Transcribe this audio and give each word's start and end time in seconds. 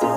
Bye. 0.00 0.15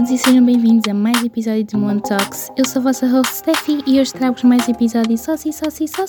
Todos 0.00 0.12
e 0.12 0.16
sejam 0.16 0.42
bem-vindos 0.42 0.88
a 0.88 0.94
mais 0.94 1.22
episódio 1.22 1.62
de 1.62 1.76
Moon 1.76 1.98
Talks. 1.98 2.50
Eu 2.56 2.66
sou 2.66 2.80
a 2.80 2.84
vossa 2.84 3.06
host 3.06 3.36
Steffi 3.36 3.82
e 3.86 4.00
hoje 4.00 4.14
trago-vos 4.14 4.44
mais 4.44 4.66
episódios 4.66 5.20
só 5.20 5.34
e 5.34 5.52
só 5.52 5.66
e 5.78 5.88
só 5.88 6.06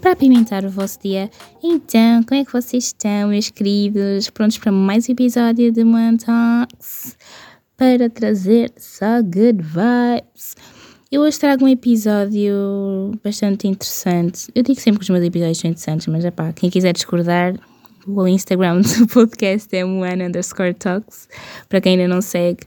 para 0.00 0.12
apimentar 0.12 0.64
o 0.64 0.70
vosso 0.70 0.98
dia. 1.00 1.30
Então, 1.62 2.22
como 2.22 2.40
é 2.40 2.44
que 2.46 2.52
vocês 2.52 2.84
estão, 2.84 3.28
meus 3.28 3.50
queridos? 3.50 4.30
Prontos 4.30 4.56
para 4.56 4.72
mais 4.72 5.06
um 5.06 5.12
episódio 5.12 5.70
de 5.70 5.84
Moon 5.84 6.16
Talks 6.16 7.18
para 7.76 8.08
trazer 8.08 8.72
só 8.78 9.20
good 9.20 9.62
vibes. 9.62 10.56
Eu 11.12 11.20
hoje 11.20 11.38
trago 11.38 11.66
um 11.66 11.68
episódio 11.68 13.12
bastante 13.22 13.68
interessante. 13.68 14.50
Eu 14.54 14.62
digo 14.62 14.80
sempre 14.80 15.00
que 15.00 15.04
os 15.04 15.10
meus 15.10 15.24
episódios 15.24 15.58
são 15.58 15.68
interessantes, 15.68 16.06
mas 16.06 16.24
é 16.24 16.30
pá, 16.30 16.54
quem 16.54 16.70
quiser 16.70 16.94
discordar, 16.94 17.54
o 18.06 18.26
Instagram 18.26 18.80
do 18.98 19.06
podcast 19.08 19.76
é 19.76 19.84
Moana 19.84 20.24
underscore 20.24 20.72
talks, 20.72 21.28
para 21.68 21.82
quem 21.82 21.98
ainda 22.00 22.08
não 22.08 22.22
segue. 22.22 22.60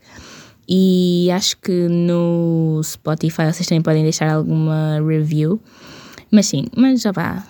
E 0.71 1.31
acho 1.31 1.57
que 1.57 1.87
no 1.87 2.79
Spotify 2.83 3.51
vocês 3.51 3.65
também 3.65 3.81
podem 3.81 4.03
deixar 4.03 4.29
alguma 4.29 4.99
review. 5.03 5.59
Mas 6.29 6.45
sim, 6.45 6.65
mas 6.77 7.01
já 7.01 7.11
vá. 7.11 7.43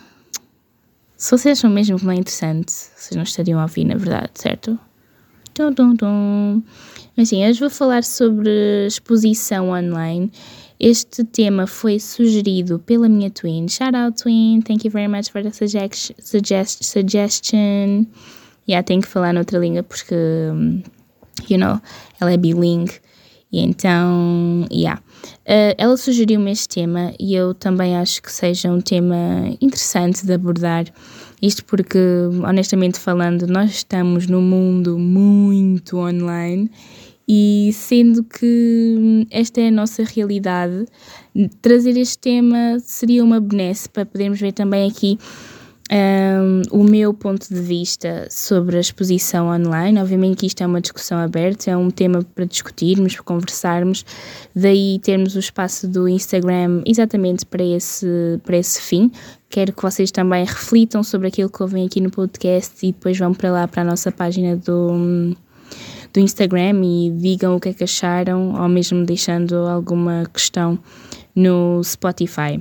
Se 1.18 1.32
vocês 1.32 1.60
acham 1.60 1.70
mesmo 1.70 2.00
que 2.00 2.06
não 2.06 2.14
é 2.14 2.16
interessante, 2.16 2.72
vocês 2.72 3.18
não 3.18 3.24
estariam 3.24 3.60
a 3.60 3.64
ouvir, 3.64 3.84
na 3.84 3.96
verdade, 3.96 4.32
certo? 4.36 4.80
Tum, 5.54 5.74
tum, 5.74 5.98
tum. 5.98 6.64
Mas 7.18 7.28
sim, 7.28 7.46
hoje 7.46 7.60
vou 7.60 7.70
falar 7.70 8.06
sobre 8.06 8.88
exposição 8.88 9.72
online. 9.72 10.32
Este 10.80 11.26
tema 11.26 11.68
foi 11.68 12.00
sugerido 12.00 12.80
pela 12.80 13.10
minha 13.10 13.30
twin. 13.30 13.68
Shout 13.68 13.98
out, 13.98 14.24
twin. 14.24 14.62
Thank 14.62 14.88
you 14.88 14.92
very 14.92 15.10
much 15.10 15.30
for 15.30 15.44
the 15.44 15.52
suggest, 15.52 16.14
suggest, 16.20 16.86
suggestion. 16.86 18.06
Yeah, 18.66 18.82
tenho 18.86 19.02
que 19.02 19.10
falar 19.10 19.34
noutra 19.34 19.60
língua 19.60 19.84
porque, 19.84 20.16
you 21.50 21.58
know, 21.58 21.82
ela 22.22 22.32
é 22.32 22.38
bilingue. 22.38 22.94
E 23.52 23.60
então, 23.62 24.66
yeah. 24.72 25.02
Uh, 25.48 25.74
ela 25.78 25.98
sugeriu-me 25.98 26.52
este 26.52 26.70
tema 26.70 27.14
e 27.20 27.34
eu 27.34 27.54
também 27.54 27.96
acho 27.96 28.22
que 28.22 28.32
seja 28.32 28.72
um 28.72 28.80
tema 28.80 29.18
interessante 29.60 30.26
de 30.26 30.34
abordar. 30.34 30.86
Isto 31.42 31.66
porque, 31.66 32.00
honestamente 32.48 33.00
falando, 33.00 33.48
nós 33.48 33.72
estamos 33.72 34.28
num 34.28 34.42
mundo 34.42 35.00
muito 35.00 35.98
online 35.98 36.70
e 37.28 37.72
sendo 37.74 38.24
que 38.24 39.28
esta 39.30 39.62
é 39.62 39.68
a 39.68 39.72
nossa 39.72 40.04
realidade, 40.04 40.86
trazer 41.62 41.96
este 41.96 42.18
tema 42.18 42.80
seria 42.80 43.24
uma 43.24 43.40
benesse 43.40 43.88
para 43.88 44.06
podermos 44.06 44.40
ver 44.40 44.52
também 44.52 44.90
aqui 44.90 45.18
um, 45.92 46.62
o 46.80 46.84
meu 46.84 47.14
ponto 47.14 47.48
de 47.48 47.60
vista 47.60 48.28
sobre 48.30 48.78
a 48.78 48.80
exposição 48.80 49.48
online. 49.48 50.00
Obviamente 50.00 50.38
que 50.38 50.46
isto 50.46 50.62
é 50.62 50.68
uma 50.68 50.82
discussão 50.82 51.18
aberta, 51.18 51.72
é 51.72 51.78
um 51.78 51.90
tema 51.90 52.24
para 52.36 52.46
discutirmos, 52.46 53.16
para 53.16 53.24
conversarmos, 53.24 54.06
daí 54.56 55.00
termos 55.00 55.36
o 55.36 55.40
espaço 55.40 55.88
do 55.88 56.08
Instagram 56.08 56.84
exatamente 56.86 57.46
para 57.46 57.64
esse, 57.64 58.40
para 58.44 58.58
esse 58.58 58.82
fim. 58.82 59.12
Quero 59.50 59.74
que 59.74 59.82
vocês 59.82 60.12
também 60.12 60.46
reflitam 60.46 61.04
sobre 61.04 61.28
aquilo 61.28 61.50
que 61.50 61.62
ouvem 61.62 61.86
aqui 61.86 62.00
no 62.00 62.12
podcast 62.12 62.86
e 62.86 62.92
depois 62.92 63.18
vão 63.18 63.34
para 63.34 63.52
lá 63.52 63.68
para 63.68 63.82
a 63.82 63.86
nossa 63.86 64.12
página 64.12 64.56
do 64.56 65.36
do 66.12 66.20
Instagram 66.20 66.82
e 66.84 67.12
digam 67.12 67.56
o 67.56 67.60
que 67.60 67.70
é 67.70 67.74
que 67.74 67.84
acharam, 67.84 68.60
ou 68.60 68.68
mesmo 68.68 69.06
deixando 69.06 69.56
alguma 69.56 70.24
questão 70.34 70.80
no 71.36 71.84
Spotify. 71.84 72.60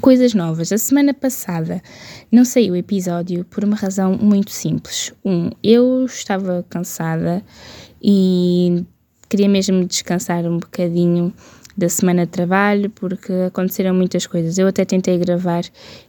Coisas 0.00 0.34
novas. 0.34 0.72
A 0.72 0.78
semana 0.78 1.14
passada 1.14 1.82
não 2.30 2.44
saiu 2.44 2.74
o 2.74 2.76
episódio 2.76 3.44
por 3.46 3.64
uma 3.64 3.76
razão 3.76 4.16
muito 4.16 4.50
simples. 4.50 5.12
Um, 5.24 5.50
eu 5.62 6.04
estava 6.04 6.64
cansada 6.68 7.42
e 8.02 8.84
queria 9.28 9.48
mesmo 9.48 9.84
descansar 9.86 10.44
um 10.44 10.58
bocadinho 10.58 11.32
da 11.76 11.88
semana 11.88 12.26
de 12.26 12.32
trabalho 12.32 12.90
porque 12.90 13.32
aconteceram 13.46 13.94
muitas 13.94 14.26
coisas. 14.26 14.58
Eu 14.58 14.68
até 14.68 14.84
tentei 14.84 15.18
gravar 15.18 15.64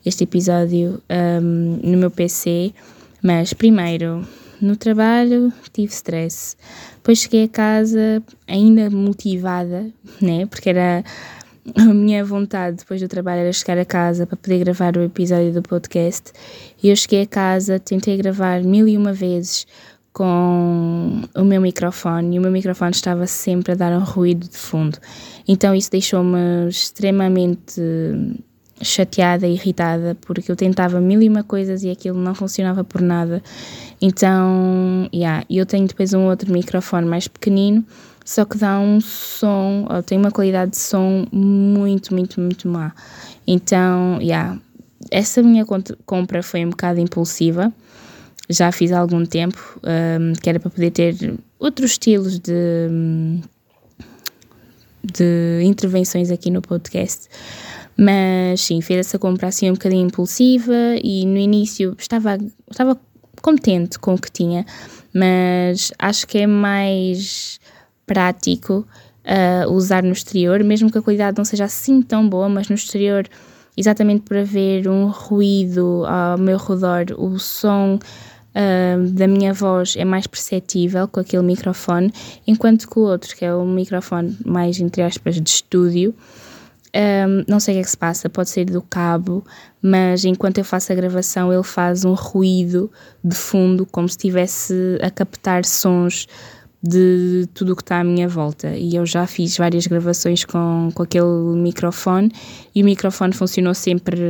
este 0.05 0.25
episódio 0.25 1.01
um, 1.41 1.79
no 1.81 1.97
meu 1.97 2.11
PC, 2.11 2.73
mas 3.23 3.53
primeiro 3.53 4.27
no 4.61 4.75
trabalho 4.75 5.51
tive 5.71 5.91
stress. 5.93 6.55
Depois 6.95 7.19
cheguei 7.19 7.45
a 7.45 7.49
casa 7.49 8.21
ainda 8.47 8.89
motivada, 8.89 9.89
né? 10.21 10.45
Porque 10.45 10.69
era 10.69 11.03
a 11.75 11.85
minha 11.85 12.23
vontade 12.23 12.77
depois 12.77 13.01
do 13.01 13.07
trabalho 13.07 13.41
era 13.41 13.51
chegar 13.51 13.77
a 13.77 13.85
casa 13.85 14.25
para 14.25 14.37
poder 14.37 14.59
gravar 14.59 14.95
o 14.97 15.01
episódio 15.01 15.51
do 15.53 15.61
podcast. 15.61 16.31
E 16.81 16.89
eu 16.89 16.95
cheguei 16.95 17.23
a 17.23 17.27
casa, 17.27 17.79
tentei 17.79 18.17
gravar 18.17 18.61
mil 18.63 18.87
e 18.87 18.97
uma 18.97 19.13
vezes 19.13 19.67
com 20.13 21.21
o 21.35 21.43
meu 21.43 21.61
microfone 21.61 22.35
e 22.35 22.39
o 22.39 22.41
meu 22.41 22.51
microfone 22.51 22.91
estava 22.91 23.27
sempre 23.27 23.73
a 23.73 23.75
dar 23.75 23.91
um 23.91 24.03
ruído 24.03 24.47
de 24.47 24.57
fundo. 24.57 24.97
Então 25.47 25.75
isso 25.75 25.91
deixou-me 25.91 26.67
extremamente 26.67 27.81
chateada 28.81 29.47
e 29.47 29.53
irritada 29.53 30.15
porque 30.21 30.51
eu 30.51 30.55
tentava 30.55 30.99
mil 30.99 31.21
e 31.21 31.29
uma 31.29 31.43
coisas 31.43 31.83
e 31.83 31.89
aquilo 31.89 32.19
não 32.19 32.33
funcionava 32.33 32.83
por 32.83 33.01
nada. 33.01 33.43
Então, 34.01 35.09
yeah, 35.13 35.43
eu 35.49 35.65
tenho 35.65 35.87
depois 35.87 36.13
um 36.13 36.27
outro 36.27 36.51
microfone 36.51 37.07
mais 37.07 37.27
pequenino, 37.27 37.85
só 38.27 38.43
que 38.43 38.57
dá 38.57 38.77
um 38.77 38.99
som, 38.99 39.87
tem 40.05 40.17
uma 40.17 40.31
qualidade 40.31 40.71
de 40.71 40.77
som 40.79 41.25
muito, 41.31 42.13
muito, 42.13 42.41
muito 42.41 42.67
má. 42.67 42.93
Então, 43.47 44.19
yeah, 44.21 44.59
essa 45.09 45.41
minha 45.41 45.65
compra 46.05 46.43
foi 46.43 46.65
um 46.65 46.71
bocado 46.71 46.99
impulsiva. 46.99 47.71
Já 48.49 48.69
fiz 48.73 48.91
há 48.91 48.99
algum 48.99 49.25
tempo, 49.25 49.79
um, 49.81 50.33
que 50.33 50.49
era 50.49 50.59
para 50.59 50.69
poder 50.69 50.91
ter 50.91 51.39
outros 51.57 51.91
estilos 51.91 52.37
de, 52.37 52.89
de 55.01 55.61
intervenções 55.63 56.29
aqui 56.29 56.51
no 56.51 56.61
podcast. 56.61 57.29
Mas 57.97 58.59
sim, 58.59 58.81
fez 58.81 59.07
essa 59.07 59.17
compra 59.17 59.47
assim 59.47 59.69
um 59.69 59.73
bocadinho 59.73 60.05
impulsiva 60.05 60.75
e 61.01 61.25
no 61.25 61.37
início 61.37 61.95
estava, 61.97 62.37
estava 62.69 62.99
contente 63.41 63.97
com 63.97 64.15
o 64.15 64.19
que 64.19 64.29
tinha, 64.29 64.65
mas 65.13 65.93
acho 65.97 66.27
que 66.27 66.39
é 66.39 66.45
mais 66.45 67.57
prático 68.07 68.87
uh, 69.27 69.71
usar 69.71 70.01
no 70.01 70.11
exterior, 70.11 70.63
mesmo 70.63 70.89
que 70.89 70.97
a 70.97 71.01
qualidade 71.01 71.37
não 71.37 71.45
seja 71.45 71.65
assim 71.65 72.01
tão 72.01 72.27
boa, 72.27 72.47
mas 72.47 72.69
no 72.69 72.75
exterior, 72.75 73.27
exatamente 73.75 74.21
por 74.21 74.37
haver 74.37 74.87
um 74.87 75.07
ruído 75.09 76.05
ao 76.07 76.37
meu 76.37 76.57
redor, 76.57 77.05
o 77.17 77.37
som 77.37 77.99
uh, 77.99 79.11
da 79.11 79.27
minha 79.27 79.53
voz 79.53 79.95
é 79.97 80.05
mais 80.05 80.25
perceptível 80.25 81.07
com 81.07 81.19
aquele 81.19 81.43
microfone, 81.43 82.11
enquanto 82.47 82.89
que 82.89 82.97
o 82.97 83.03
outro, 83.03 83.35
que 83.35 83.45
é 83.45 83.53
o 83.53 83.65
microfone 83.65 84.35
mais, 84.45 84.79
entre 84.79 85.03
aspas, 85.03 85.35
de 85.35 85.49
estúdio, 85.49 86.15
não 87.47 87.59
sei 87.59 87.75
o 87.75 87.77
que 87.77 87.81
é 87.81 87.83
que 87.83 87.89
se 87.91 87.97
passa, 87.97 88.27
pode 88.27 88.49
ser 88.49 88.65
do 88.65 88.81
cabo, 88.81 89.45
mas 89.79 90.25
enquanto 90.25 90.57
eu 90.57 90.63
faço 90.63 90.91
a 90.91 90.95
gravação 90.95 91.53
ele 91.53 91.61
faz 91.61 92.03
um 92.03 92.13
ruído 92.13 92.91
de 93.23 93.35
fundo, 93.35 93.85
como 93.85 94.07
se 94.07 94.13
estivesse 94.13 94.97
a 95.03 95.11
captar 95.11 95.63
sons 95.63 96.27
de 96.81 97.47
tudo 97.53 97.73
o 97.73 97.75
que 97.75 97.81
está 97.81 97.99
à 97.99 98.03
minha 98.03 98.27
volta. 98.27 98.75
E 98.75 98.95
eu 98.95 99.05
já 99.05 99.25
fiz 99.25 99.57
várias 99.57 99.87
gravações 99.87 100.45
com, 100.45 100.89
com 100.93 101.03
aquele 101.03 101.55
microfone 101.55 102.31
e 102.73 102.81
o 102.81 102.85
microfone 102.85 103.33
funcionou 103.33 103.73
sempre 103.73 104.21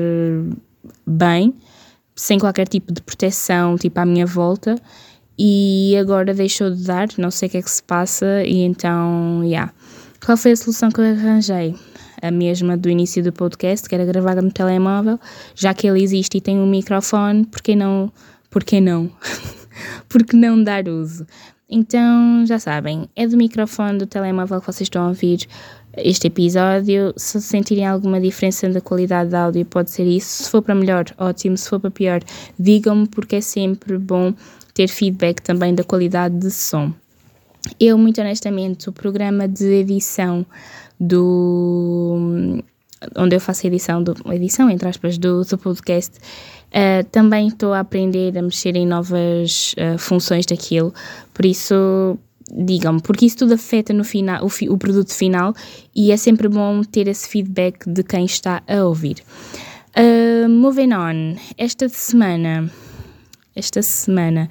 bem, 1.05 1.53
sem 2.15 2.39
qualquer 2.39 2.67
tipo 2.67 2.93
de 2.93 3.01
proteção, 3.01 3.77
tipo 3.77 3.99
à 3.99 4.05
minha 4.05 4.25
volta. 4.25 4.75
E 5.38 5.95
agora 5.99 6.33
deixou 6.33 6.71
de 6.71 6.83
dar, 6.83 7.07
não 7.17 7.29
sei 7.29 7.47
o 7.47 7.51
que 7.51 7.57
é 7.57 7.61
que 7.61 7.69
se 7.69 7.83
passa, 7.83 8.44
e 8.44 8.61
então, 8.61 9.43
yeah. 9.43 9.71
Qual 10.25 10.35
foi 10.35 10.53
a 10.53 10.55
solução 10.55 10.89
que 10.89 11.00
eu 11.00 11.05
arranjei? 11.05 11.75
a 12.21 12.31
mesma 12.31 12.75
do 12.75 12.89
início 12.89 13.23
do 13.23 13.31
podcast, 13.31 13.88
que 13.88 13.95
era 13.95 14.05
gravada 14.05 14.41
no 14.41 14.51
telemóvel, 14.51 15.19
já 15.55 15.73
que 15.73 15.88
ele 15.88 16.01
existe 16.01 16.38
e 16.38 16.41
tem 16.41 16.57
um 16.57 16.67
microfone, 16.67 17.45
por 17.45 17.61
que 17.61 17.75
não? 17.75 18.11
Por 18.50 18.63
que 18.63 18.81
não? 18.81 19.11
por 20.09 20.23
que 20.23 20.35
não 20.35 20.63
dar 20.63 20.88
uso? 20.88 21.25
Então, 21.69 22.45
já 22.45 22.57
sabem, 22.59 23.09
é 23.13 23.27
do 23.27 23.35
microfone 23.35 23.97
do 23.97 24.07
telemóvel 24.07 24.61
que 24.61 24.67
vocês 24.67 24.85
estão 24.85 25.03
a 25.03 25.07
ouvir 25.09 25.45
este 25.97 26.27
episódio. 26.27 27.13
Se 27.17 27.41
sentirem 27.41 27.85
alguma 27.85 28.21
diferença 28.21 28.69
da 28.69 28.79
qualidade 28.79 29.31
de 29.31 29.35
áudio, 29.35 29.65
pode 29.65 29.91
ser 29.91 30.05
isso. 30.05 30.43
Se 30.43 30.49
for 30.49 30.61
para 30.61 30.73
melhor, 30.73 31.05
ótimo. 31.17 31.57
Se 31.57 31.69
for 31.69 31.79
para 31.79 31.91
pior, 31.91 32.21
digam-me, 32.57 33.07
porque 33.07 33.37
é 33.37 33.41
sempre 33.41 33.97
bom 33.97 34.33
ter 34.73 34.87
feedback 34.87 35.41
também 35.41 35.75
da 35.75 35.83
qualidade 35.83 36.37
de 36.37 36.51
som. 36.51 36.93
Eu, 37.79 37.97
muito 37.97 38.21
honestamente, 38.21 38.87
o 38.87 38.93
programa 38.93 39.45
de 39.47 39.65
edição 39.65 40.45
do 40.99 42.63
onde 43.15 43.35
eu 43.35 43.39
faço 43.39 43.65
a 43.65 43.67
edição, 43.67 44.01
do, 44.01 44.15
edição 44.33 44.69
entre 44.69 44.87
aspas, 44.87 45.17
do, 45.17 45.43
do 45.43 45.57
podcast, 45.57 46.17
Uh, 46.67 47.03
também 47.11 47.47
estou 47.47 47.71
a 47.73 47.79
aprender 47.79 48.37
a 48.37 48.41
mexer 48.41 48.75
em 48.75 48.85
novas 48.85 49.73
uh, 49.73 49.97
funções 49.97 50.45
daquilo, 50.45 50.93
por 51.33 51.45
isso 51.45 52.19
digam-me, 52.51 53.01
porque 53.01 53.25
isso 53.25 53.37
tudo 53.37 53.53
afeta 53.53 53.93
no 53.93 54.03
final, 54.03 54.43
o, 54.43 54.49
fi, 54.49 54.69
o, 54.69 54.77
produto 54.77 55.13
final 55.13 55.53
e 55.95 56.11
é 56.11 56.17
sempre 56.17 56.47
bom 56.47 56.81
ter 56.83 57.07
esse 57.07 57.27
feedback 57.27 57.89
de 57.89 58.03
quem 58.03 58.25
está 58.25 58.61
a 58.67 58.83
ouvir. 58.83 59.23
Uh, 59.95 60.47
moving 60.49 60.93
on, 60.93 61.35
esta 61.57 61.89
semana, 61.89 62.69
esta 63.55 63.81
semana, 63.81 64.49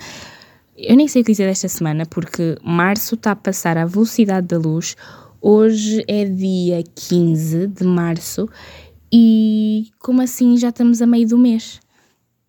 eu 0.76 0.96
nem 0.96 1.08
sei 1.08 1.22
o 1.22 1.24
que 1.24 1.32
dizer 1.32 1.46
desta 1.46 1.68
semana, 1.68 2.04
porque 2.06 2.56
março 2.62 3.14
está 3.14 3.32
a 3.32 3.36
passar 3.36 3.78
à 3.78 3.84
velocidade 3.84 4.46
da 4.46 4.58
luz, 4.58 4.96
hoje 5.40 6.04
é 6.08 6.24
dia 6.24 6.82
15 6.94 7.66
de 7.66 7.84
março 7.84 8.48
e 9.12 9.90
como 9.98 10.20
assim 10.20 10.56
já 10.56 10.70
estamos 10.70 11.00
a 11.00 11.06
meio 11.06 11.28
do 11.28 11.38
mês? 11.38 11.80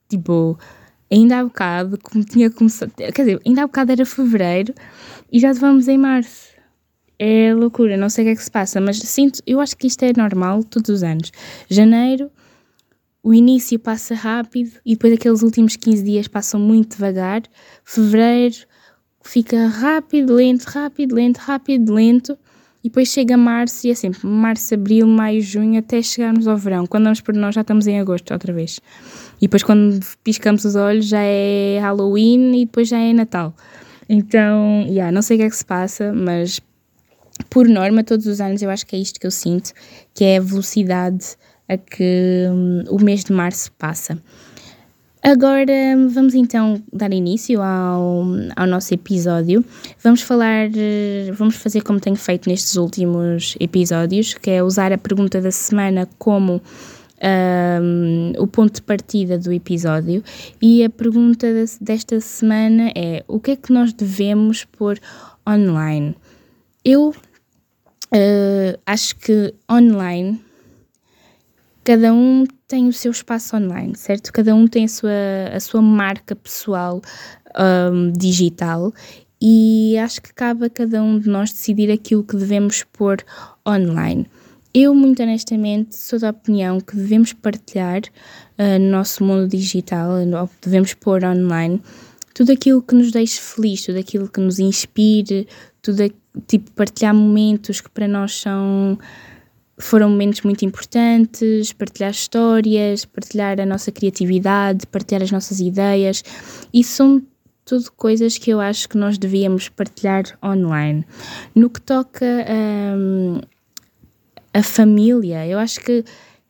Tipo, 0.10 0.58
ainda 1.12 1.40
há 1.40 1.44
bocado, 1.44 1.98
como 2.02 2.24
tinha 2.24 2.50
começado, 2.50 2.92
quer 2.94 3.12
dizer, 3.12 3.42
ainda 3.46 3.64
há 3.64 3.68
bocado 3.68 3.92
era 3.92 4.06
fevereiro 4.06 4.74
e 5.32 5.40
já 5.40 5.54
vamos 5.54 5.88
em 5.88 5.98
março. 5.98 6.56
É 7.20 7.54
loucura, 7.54 7.98
não 7.98 8.10
sei 8.10 8.24
o 8.24 8.28
que 8.28 8.32
é 8.34 8.36
que 8.36 8.44
se 8.44 8.52
passa, 8.52 8.80
mas 8.80 9.00
sinto, 9.00 9.42
eu 9.46 9.60
acho 9.60 9.76
que 9.76 9.88
isto 9.88 10.04
é 10.04 10.14
normal 10.16 10.64
todos 10.64 10.90
os 10.90 11.04
anos. 11.04 11.32
Janeiro, 11.68 12.30
o 13.24 13.34
início 13.34 13.80
passa 13.80 14.14
rápido 14.14 14.72
e 14.86 14.94
depois 14.94 15.14
aqueles 15.14 15.42
últimos 15.42 15.76
15 15.76 16.04
dias 16.04 16.28
passam 16.28 16.60
muito 16.60 16.96
devagar. 16.96 17.42
Fevereiro 17.84 18.56
fica 19.22 19.68
rápido, 19.68 20.36
lento, 20.36 20.64
rápido, 20.66 21.16
lento, 21.16 21.38
rápido, 21.38 21.94
lento. 21.94 22.38
E 22.88 22.90
depois 22.90 23.10
chega 23.10 23.36
março 23.36 23.86
e 23.86 23.92
é 23.92 23.94
sempre 23.94 24.26
março, 24.26 24.74
abril, 24.74 25.06
maio, 25.06 25.42
junho, 25.42 25.78
até 25.78 26.02
chegarmos 26.02 26.48
ao 26.48 26.56
verão. 26.56 26.86
Quando 26.86 27.04
vamos 27.04 27.20
por 27.20 27.36
nós 27.36 27.54
já 27.54 27.60
estamos 27.60 27.86
em 27.86 28.00
agosto 28.00 28.32
outra 28.32 28.54
vez. 28.54 28.80
E 29.42 29.42
depois 29.42 29.62
quando 29.62 30.00
piscamos 30.24 30.64
os 30.64 30.74
olhos 30.78 31.06
já 31.06 31.20
é 31.20 31.80
Halloween 31.82 32.62
e 32.62 32.66
depois 32.66 32.88
já 32.88 32.98
é 32.98 33.12
Natal. 33.12 33.54
Então, 34.08 34.86
yeah, 34.88 35.12
não 35.12 35.22
sei 35.22 35.36
o 35.36 35.40
que 35.42 35.46
é 35.48 35.50
que 35.50 35.58
se 35.58 35.66
passa, 35.66 36.14
mas 36.14 36.62
por 37.50 37.68
norma, 37.68 38.06
todos 38.06 38.26
os 38.26 38.40
anos 38.40 38.62
eu 38.62 38.70
acho 38.70 38.86
que 38.86 38.96
é 38.96 39.00
isto 39.00 39.20
que 39.20 39.28
eu 39.28 39.32
sinto, 39.32 39.74
que 40.14 40.24
é 40.24 40.38
a 40.38 40.42
velocidade 40.42 41.36
a 41.68 41.76
que 41.76 42.48
um, 42.50 42.84
o 42.90 43.04
mês 43.04 43.26
de 43.26 43.34
março 43.34 43.70
passa. 43.74 44.18
Agora 45.28 45.74
vamos 46.10 46.34
então 46.34 46.82
dar 46.94 47.12
início 47.12 47.62
ao, 47.62 48.24
ao 48.56 48.66
nosso 48.66 48.94
episódio. 48.94 49.62
Vamos 50.02 50.22
falar, 50.22 50.70
vamos 51.34 51.58
fazer 51.58 51.82
como 51.82 52.00
tenho 52.00 52.16
feito 52.16 52.48
nestes 52.48 52.78
últimos 52.78 53.58
episódios, 53.60 54.36
que 54.36 54.52
é 54.52 54.64
usar 54.64 54.94
a 54.94 54.98
pergunta 54.98 55.42
da 55.42 55.52
semana 55.52 56.08
como 56.18 56.62
um, 57.82 58.42
o 58.42 58.48
ponto 58.48 58.76
de 58.76 58.82
partida 58.84 59.38
do 59.38 59.52
episódio 59.52 60.24
e 60.62 60.82
a 60.82 60.90
pergunta 60.90 61.46
desta 61.82 62.22
semana 62.22 62.90
é: 62.96 63.22
o 63.28 63.38
que 63.42 63.52
é 63.52 63.56
que 63.58 63.74
nós 63.74 63.92
devemos 63.92 64.64
pôr 64.64 64.98
online? 65.46 66.16
Eu 66.86 67.10
uh, 67.10 68.80
acho 68.86 69.14
que 69.18 69.54
online 69.70 70.40
cada 71.84 72.14
um 72.14 72.46
tem 72.68 72.88
o 72.88 72.94
seu 72.94 73.12
espaço 73.12 73.56
online, 73.56 73.96
certo? 73.96 74.32
Cada 74.34 74.54
um 74.54 74.68
tem 74.68 74.86
a 74.86 74.88
sua, 74.90 75.12
a 75.54 75.60
sua 75.60 75.82
marca 75.82 76.36
pessoal 76.36 77.02
um, 77.58 78.12
digital 78.12 78.94
e 79.42 79.98
acho 79.98 80.22
que 80.22 80.34
cabe 80.34 80.66
a 80.66 80.70
cada 80.70 81.02
um 81.02 81.18
de 81.18 81.30
nós 81.30 81.52
decidir 81.52 81.90
aquilo 81.92 82.24
que 82.24 82.36
devemos 82.36 82.84
pôr 82.84 83.24
online. 83.66 84.28
Eu, 84.74 84.94
muito 84.94 85.24
honestamente, 85.24 85.96
sou 85.96 86.20
da 86.20 86.32
opinião 86.32 86.80
que 86.80 86.96
devemos 86.96 87.32
partilhar 87.34 88.02
uh, 88.02 88.80
no 88.80 88.92
nosso 88.92 89.24
mundo 89.24 89.48
digital, 89.48 90.12
devemos 90.62 90.94
pôr 90.94 91.24
online 91.24 91.82
tudo 92.34 92.52
aquilo 92.52 92.84
que 92.84 92.94
nos 92.94 93.12
deixe 93.12 93.42
feliz, 93.42 93.84
tudo 93.84 93.98
aquilo 93.98 94.30
que 94.30 94.40
nos 94.40 94.60
inspire, 94.60 95.48
tudo 95.82 96.04
tipo 96.46 96.70
partilhar 96.72 97.16
momentos 97.16 97.82
que 97.82 97.90
para 97.90 98.08
nós 98.08 98.40
são 98.40 99.00
foram 99.78 100.10
momentos 100.10 100.42
muito 100.42 100.66
importantes, 100.66 101.72
partilhar 101.74 102.12
histórias, 102.12 103.06
partilhar 103.06 103.60
a 103.60 103.66
nossa 103.66 103.92
criatividade, 103.92 104.88
partilhar 104.88 105.22
as 105.22 105.32
nossas 105.32 105.60
ideias. 105.60 106.24
Isso 106.74 106.96
são 106.96 107.22
tudo 107.64 107.92
coisas 107.92 108.38
que 108.38 108.50
eu 108.50 108.60
acho 108.60 108.88
que 108.90 108.98
nós 108.98 109.18
devíamos 109.18 109.70
partilhar 109.70 110.24
online. 110.44 111.06
No 111.54 111.70
que 111.70 111.82
toca 111.82 112.26
um, 112.96 113.42
a 114.54 114.64
família. 114.64 115.46
Eu 115.46 115.60
acho 115.60 115.80
que 115.82 116.04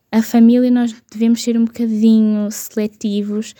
a 0.09 0.21
família 0.21 0.71
nós 0.71 0.95
devemos 1.11 1.43
ser 1.43 1.57
um 1.57 1.65
bocadinho 1.65 2.49
seletivos 2.49 3.53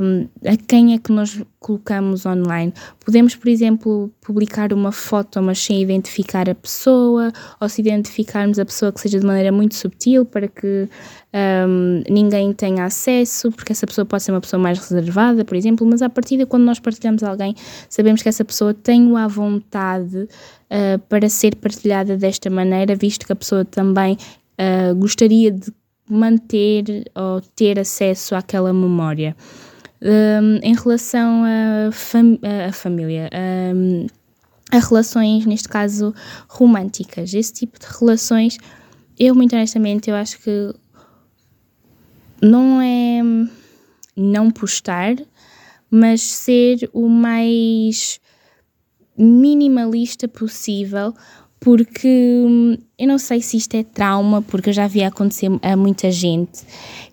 um, 0.00 0.26
a 0.48 0.56
quem 0.56 0.94
é 0.94 0.98
que 0.98 1.12
nós 1.12 1.42
colocamos 1.58 2.24
online. 2.24 2.72
Podemos, 3.04 3.36
por 3.36 3.48
exemplo, 3.48 4.10
publicar 4.22 4.72
uma 4.72 4.90
foto, 4.90 5.42
mas 5.42 5.58
sem 5.58 5.82
identificar 5.82 6.48
a 6.48 6.54
pessoa, 6.54 7.30
ou 7.60 7.68
se 7.68 7.82
identificarmos 7.82 8.58
a 8.58 8.64
pessoa 8.64 8.90
que 8.90 9.00
seja 9.00 9.20
de 9.20 9.26
maneira 9.26 9.52
muito 9.52 9.74
subtil 9.74 10.24
para 10.24 10.48
que 10.48 10.88
um, 11.68 12.02
ninguém 12.08 12.54
tenha 12.54 12.86
acesso, 12.86 13.52
porque 13.52 13.72
essa 13.72 13.86
pessoa 13.86 14.06
pode 14.06 14.22
ser 14.22 14.32
uma 14.32 14.40
pessoa 14.40 14.60
mais 14.60 14.78
reservada, 14.78 15.44
por 15.44 15.56
exemplo, 15.56 15.86
mas 15.86 16.00
a 16.00 16.08
partir 16.08 16.38
de 16.38 16.46
quando 16.46 16.64
nós 16.64 16.80
partilhamos 16.80 17.22
alguém, 17.22 17.54
sabemos 17.88 18.22
que 18.22 18.30
essa 18.30 18.44
pessoa 18.44 18.72
tem 18.72 19.14
a 19.14 19.28
vontade 19.28 20.16
uh, 20.16 20.98
para 21.08 21.28
ser 21.28 21.56
partilhada 21.56 22.16
desta 22.16 22.48
maneira, 22.48 22.96
visto 22.96 23.26
que 23.26 23.32
a 23.32 23.36
pessoa 23.36 23.64
também 23.64 24.16
uh, 24.60 24.94
gostaria 24.94 25.50
de 25.50 25.72
manter 26.08 27.10
ou 27.14 27.40
ter 27.40 27.78
acesso 27.78 28.34
àquela 28.34 28.72
memória. 28.72 29.36
Um, 30.02 30.56
em 30.62 30.74
relação 30.74 31.42
à 31.44 31.92
fam 31.92 32.38
família, 32.72 33.28
um, 33.74 34.06
a 34.72 34.78
relações, 34.78 35.44
neste 35.44 35.68
caso, 35.68 36.14
românticas, 36.48 37.34
esse 37.34 37.52
tipo 37.52 37.78
de 37.78 37.86
relações, 37.98 38.56
eu, 39.18 39.34
muito 39.34 39.54
honestamente, 39.54 40.08
eu 40.08 40.16
acho 40.16 40.38
que 40.40 40.72
não 42.40 42.80
é 42.80 43.20
não 44.16 44.50
postar, 44.50 45.16
mas 45.90 46.22
ser 46.22 46.88
o 46.92 47.08
mais 47.08 48.20
minimalista 49.16 50.26
possível, 50.26 51.14
porque 51.60 52.08
hum, 52.46 52.76
eu 52.98 53.06
não 53.06 53.18
sei 53.18 53.42
se 53.42 53.58
isto 53.58 53.76
é 53.76 53.84
trauma, 53.84 54.42
porque 54.42 54.70
eu 54.70 54.74
já 54.74 54.88
vi 54.88 55.04
acontecer 55.04 55.50
a 55.62 55.76
muita 55.76 56.10
gente, 56.10 56.62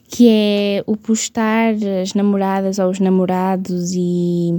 que 0.08 0.28
é 0.30 0.84
o 0.88 0.96
postar 0.96 1.74
as 2.02 2.14
namoradas 2.14 2.80
ou 2.80 2.90
os 2.90 3.00
namorados 3.00 3.92
e, 3.94 4.58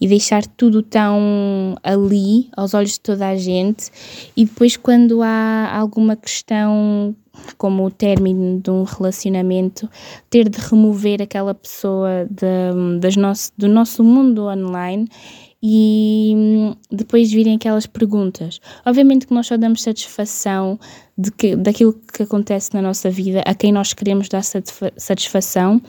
e 0.00 0.06
deixar 0.06 0.46
tudo 0.46 0.82
tão 0.82 1.76
ali, 1.82 2.48
aos 2.56 2.74
olhos 2.74 2.92
de 2.92 3.00
toda 3.00 3.28
a 3.28 3.36
gente, 3.36 3.90
e 4.36 4.44
depois 4.44 4.76
quando 4.76 5.20
há 5.20 5.76
alguma 5.76 6.14
questão 6.14 7.14
como 7.58 7.84
o 7.84 7.90
término 7.90 8.60
de 8.60 8.70
um 8.70 8.84
relacionamento, 8.84 9.90
ter 10.30 10.48
de 10.48 10.58
remover 10.60 11.20
aquela 11.20 11.52
pessoa 11.52 12.26
de, 12.30 13.00
das 13.00 13.16
nosso, 13.16 13.52
do 13.58 13.68
nosso 13.68 14.04
mundo 14.04 14.46
online 14.46 15.08
e 15.66 16.34
hum, 16.36 16.76
depois 16.90 17.32
virem 17.32 17.56
aquelas 17.56 17.86
perguntas. 17.86 18.60
Obviamente 18.84 19.26
que 19.26 19.32
nós 19.32 19.46
só 19.46 19.56
damos 19.56 19.82
satisfação 19.82 20.78
de 21.16 21.32
que, 21.32 21.56
daquilo 21.56 21.94
que 21.94 22.22
acontece 22.22 22.74
na 22.74 22.82
nossa 22.82 23.08
vida 23.08 23.40
a 23.46 23.54
quem 23.54 23.72
nós 23.72 23.94
queremos 23.94 24.28
dar 24.28 24.42
satisfação, 24.42 25.80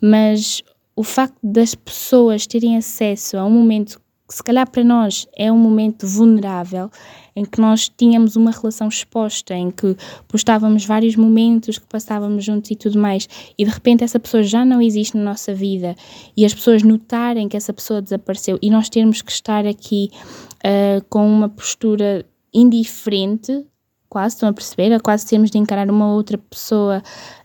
mas 0.00 0.62
o 0.96 1.04
facto 1.04 1.36
das 1.42 1.74
pessoas 1.74 2.46
terem 2.46 2.78
acesso 2.78 3.36
a 3.36 3.44
um 3.44 3.50
momento 3.50 4.00
se 4.28 4.42
calhar 4.42 4.68
para 4.70 4.84
nós 4.84 5.26
é 5.34 5.50
um 5.50 5.56
momento 5.56 6.06
vulnerável, 6.06 6.90
em 7.34 7.44
que 7.44 7.60
nós 7.60 7.88
tínhamos 7.88 8.36
uma 8.36 8.50
relação 8.50 8.88
exposta, 8.88 9.54
em 9.54 9.70
que 9.70 9.96
postávamos 10.26 10.84
vários 10.84 11.16
momentos 11.16 11.78
que 11.78 11.86
passávamos 11.86 12.44
juntos 12.44 12.70
e 12.70 12.76
tudo 12.76 12.98
mais, 12.98 13.26
e 13.56 13.64
de 13.64 13.70
repente 13.70 14.04
essa 14.04 14.20
pessoa 14.20 14.42
já 14.42 14.64
não 14.64 14.82
existe 14.82 15.16
na 15.16 15.24
nossa 15.24 15.54
vida 15.54 15.96
e 16.36 16.44
as 16.44 16.52
pessoas 16.52 16.82
notarem 16.82 17.48
que 17.48 17.56
essa 17.56 17.72
pessoa 17.72 18.02
desapareceu 18.02 18.58
e 18.60 18.70
nós 18.70 18.88
termos 18.88 19.22
que 19.22 19.32
estar 19.32 19.66
aqui 19.66 20.10
uh, 20.56 21.02
com 21.08 21.26
uma 21.26 21.48
postura 21.48 22.26
indiferente, 22.52 23.64
quase, 24.10 24.34
estão 24.34 24.48
a 24.48 24.52
perceber? 24.52 24.92
A 24.92 25.00
quase 25.00 25.26
termos 25.26 25.50
de 25.50 25.58
encarar 25.58 25.88
uma 25.90 26.12
outra 26.12 26.36
pessoa 26.36 27.02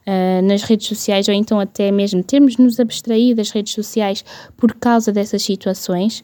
uh, 0.08 0.46
nas 0.46 0.64
redes 0.64 0.88
sociais 0.88 1.30
ou 1.30 1.34
então 1.34 1.60
até 1.60 1.92
mesmo 1.92 2.22
termos 2.24 2.58
nos 2.58 2.78
abstraído 2.78 3.38
das 3.38 3.52
redes 3.52 3.74
sociais 3.74 4.26
por 4.58 4.74
causa 4.76 5.14
dessas 5.14 5.44
situações 5.44 6.24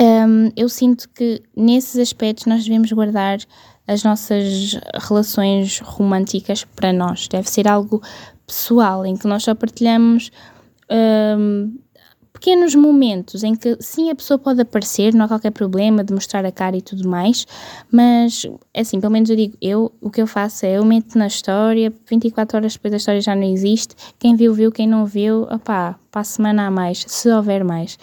um, 0.00 0.50
eu 0.56 0.68
sinto 0.68 1.08
que 1.10 1.42
nesses 1.56 1.98
aspectos 1.98 2.46
nós 2.46 2.64
devemos 2.64 2.92
guardar 2.92 3.38
as 3.86 4.02
nossas 4.02 4.78
relações 5.08 5.78
românticas 5.80 6.64
para 6.64 6.92
nós. 6.92 7.28
Deve 7.28 7.48
ser 7.48 7.68
algo 7.68 8.02
pessoal, 8.46 9.06
em 9.06 9.16
que 9.16 9.26
nós 9.26 9.44
só 9.44 9.54
partilhamos 9.54 10.30
um, 10.90 11.78
pequenos 12.32 12.74
momentos 12.74 13.42
em 13.42 13.54
que 13.54 13.78
sim 13.80 14.10
a 14.10 14.14
pessoa 14.14 14.38
pode 14.38 14.60
aparecer, 14.60 15.14
não 15.14 15.24
há 15.24 15.28
qualquer 15.28 15.50
problema 15.50 16.04
de 16.04 16.12
mostrar 16.12 16.44
a 16.44 16.52
cara 16.52 16.76
e 16.76 16.82
tudo 16.82 17.08
mais, 17.08 17.46
mas 17.90 18.46
assim, 18.76 19.00
pelo 19.00 19.12
menos 19.12 19.30
eu 19.30 19.36
digo, 19.36 19.56
eu 19.60 19.90
o 20.00 20.10
que 20.10 20.20
eu 20.20 20.26
faço 20.26 20.66
é 20.66 20.76
eu 20.76 20.84
meto 20.84 21.16
na 21.16 21.26
história, 21.26 21.92
24 22.08 22.58
horas 22.58 22.74
depois 22.74 22.90
da 22.90 22.96
história 22.98 23.20
já 23.22 23.34
não 23.34 23.42
existe, 23.42 23.94
quem 24.18 24.36
viu, 24.36 24.52
viu, 24.52 24.70
quem 24.70 24.86
não 24.86 25.06
viu, 25.06 25.44
opá, 25.44 25.98
para 26.10 26.20
a 26.20 26.24
semana 26.24 26.66
há 26.66 26.70
mais, 26.70 27.04
se 27.06 27.30
houver 27.30 27.64
mais. 27.64 27.98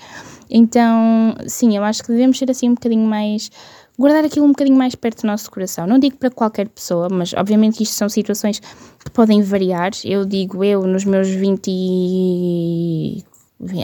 Então, 0.49 1.35
sim, 1.47 1.75
eu 1.75 1.83
acho 1.83 2.03
que 2.03 2.11
devemos 2.11 2.37
ser 2.37 2.49
assim 2.49 2.69
um 2.69 2.73
bocadinho 2.73 3.07
mais 3.07 3.49
guardar 3.97 4.25
aquilo 4.25 4.45
um 4.45 4.49
bocadinho 4.49 4.77
mais 4.77 4.95
perto 4.95 5.21
do 5.21 5.27
nosso 5.27 5.49
coração. 5.51 5.85
Não 5.87 5.99
digo 5.99 6.17
para 6.17 6.29
qualquer 6.29 6.67
pessoa, 6.67 7.09
mas 7.09 7.33
obviamente 7.33 7.83
isto 7.83 7.93
são 7.93 8.09
situações 8.09 8.59
que 8.59 9.11
podem 9.11 9.41
variar. 9.41 9.91
Eu 10.03 10.25
digo 10.25 10.63
eu 10.63 10.85
nos 10.85 11.05
meus 11.05 11.29
20 11.29 11.67
e... 11.67 13.23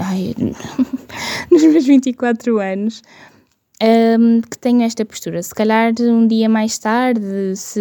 Ai, 0.04 0.36
nos 1.52 1.64
meus 1.64 1.86
24 1.86 2.60
anos 2.60 3.02
um, 3.82 4.42
que 4.42 4.58
tenho 4.58 4.82
esta 4.82 5.06
postura. 5.06 5.42
Se 5.42 5.54
calhar 5.56 5.94
um 6.02 6.28
dia 6.28 6.50
mais 6.50 6.78
tarde, 6.78 7.56
se 7.56 7.80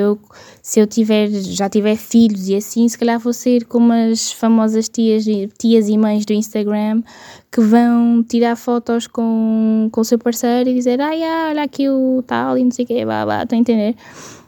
eu, 0.00 0.18
se 0.60 0.80
eu 0.80 0.86
tiver, 0.86 1.28
já 1.30 1.68
tiver 1.68 1.96
filhos 1.96 2.48
e 2.48 2.56
assim, 2.56 2.88
se 2.88 2.98
calhar 2.98 3.18
vou 3.18 3.32
ser 3.32 3.64
como 3.64 3.92
as 3.92 4.32
famosas 4.32 4.88
tias, 4.88 5.24
tias 5.58 5.88
e 5.88 5.96
mães 5.96 6.26
do 6.26 6.32
Instagram 6.32 7.02
que 7.50 7.60
vão 7.60 8.22
tirar 8.22 8.56
fotos 8.56 9.06
com, 9.06 9.88
com 9.92 10.00
o 10.00 10.04
seu 10.04 10.18
parceiro 10.18 10.68
e 10.68 10.74
dizer, 10.74 11.00
ai, 11.00 11.22
ah, 11.22 11.48
olha 11.50 11.62
aqui 11.62 11.88
o 11.88 12.22
tal 12.26 12.58
e 12.58 12.64
não 12.64 12.70
sei 12.70 12.84
o 12.84 12.88
quê, 12.88 13.04
blá, 13.04 13.24
blá, 13.24 13.42
estão 13.44 13.58
a 13.58 13.60
entender? 13.60 13.94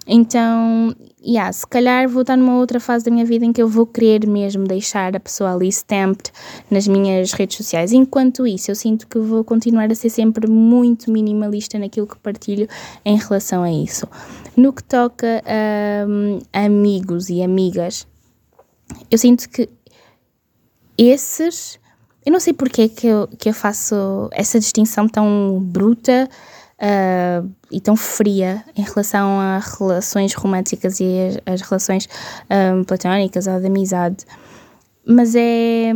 Então, 0.06 0.94
yeah, 1.28 1.52
se 1.52 1.66
calhar 1.66 2.08
vou 2.08 2.22
estar 2.22 2.36
numa 2.36 2.56
outra 2.56 2.80
fase 2.80 3.04
da 3.04 3.10
minha 3.10 3.24
vida 3.24 3.44
em 3.44 3.52
que 3.52 3.60
eu 3.60 3.68
vou 3.68 3.86
querer 3.86 4.26
mesmo 4.26 4.64
deixar 4.64 5.14
a 5.14 5.20
pessoa 5.20 5.52
ali 5.52 5.68
stamped 5.68 6.32
nas 6.70 6.88
minhas 6.88 7.32
redes 7.32 7.58
sociais. 7.58 7.92
Enquanto 7.92 8.46
isso, 8.46 8.70
eu 8.70 8.74
sinto 8.74 9.06
que 9.06 9.18
vou 9.18 9.44
continuar 9.44 9.92
a 9.92 9.94
ser 9.94 10.08
sempre 10.08 10.48
muito 10.48 11.10
minimalista 11.10 11.78
naquilo 11.78 12.06
que 12.06 12.18
partilho 12.18 12.66
em 13.04 13.18
relação 13.18 13.62
a 13.62 13.70
isso. 13.70 14.08
No 14.56 14.72
que 14.72 14.82
toca 14.82 15.42
um, 16.08 16.38
a 16.52 16.64
amigos 16.64 17.28
e 17.28 17.42
amigas, 17.42 18.06
eu 19.10 19.18
sinto 19.18 19.48
que 19.50 19.68
esses. 20.96 21.78
Eu 22.24 22.32
não 22.32 22.40
sei 22.40 22.52
porque 22.52 22.88
que 22.88 23.06
eu, 23.06 23.28
que 23.38 23.48
eu 23.48 23.54
faço 23.54 24.28
essa 24.32 24.58
distinção 24.58 25.08
tão 25.08 25.60
bruta 25.62 26.28
uh, 26.78 27.50
e 27.70 27.80
tão 27.80 27.96
fria 27.96 28.64
em 28.76 28.82
relação 28.82 29.40
a 29.40 29.58
relações 29.58 30.34
românticas 30.34 31.00
e 31.00 31.04
as, 31.46 31.54
as 31.54 31.60
relações 31.62 32.08
um, 32.50 32.84
platónicas 32.84 33.46
ou 33.46 33.60
de 33.60 33.66
amizade. 33.66 34.24
Mas 35.06 35.34
é. 35.34 35.92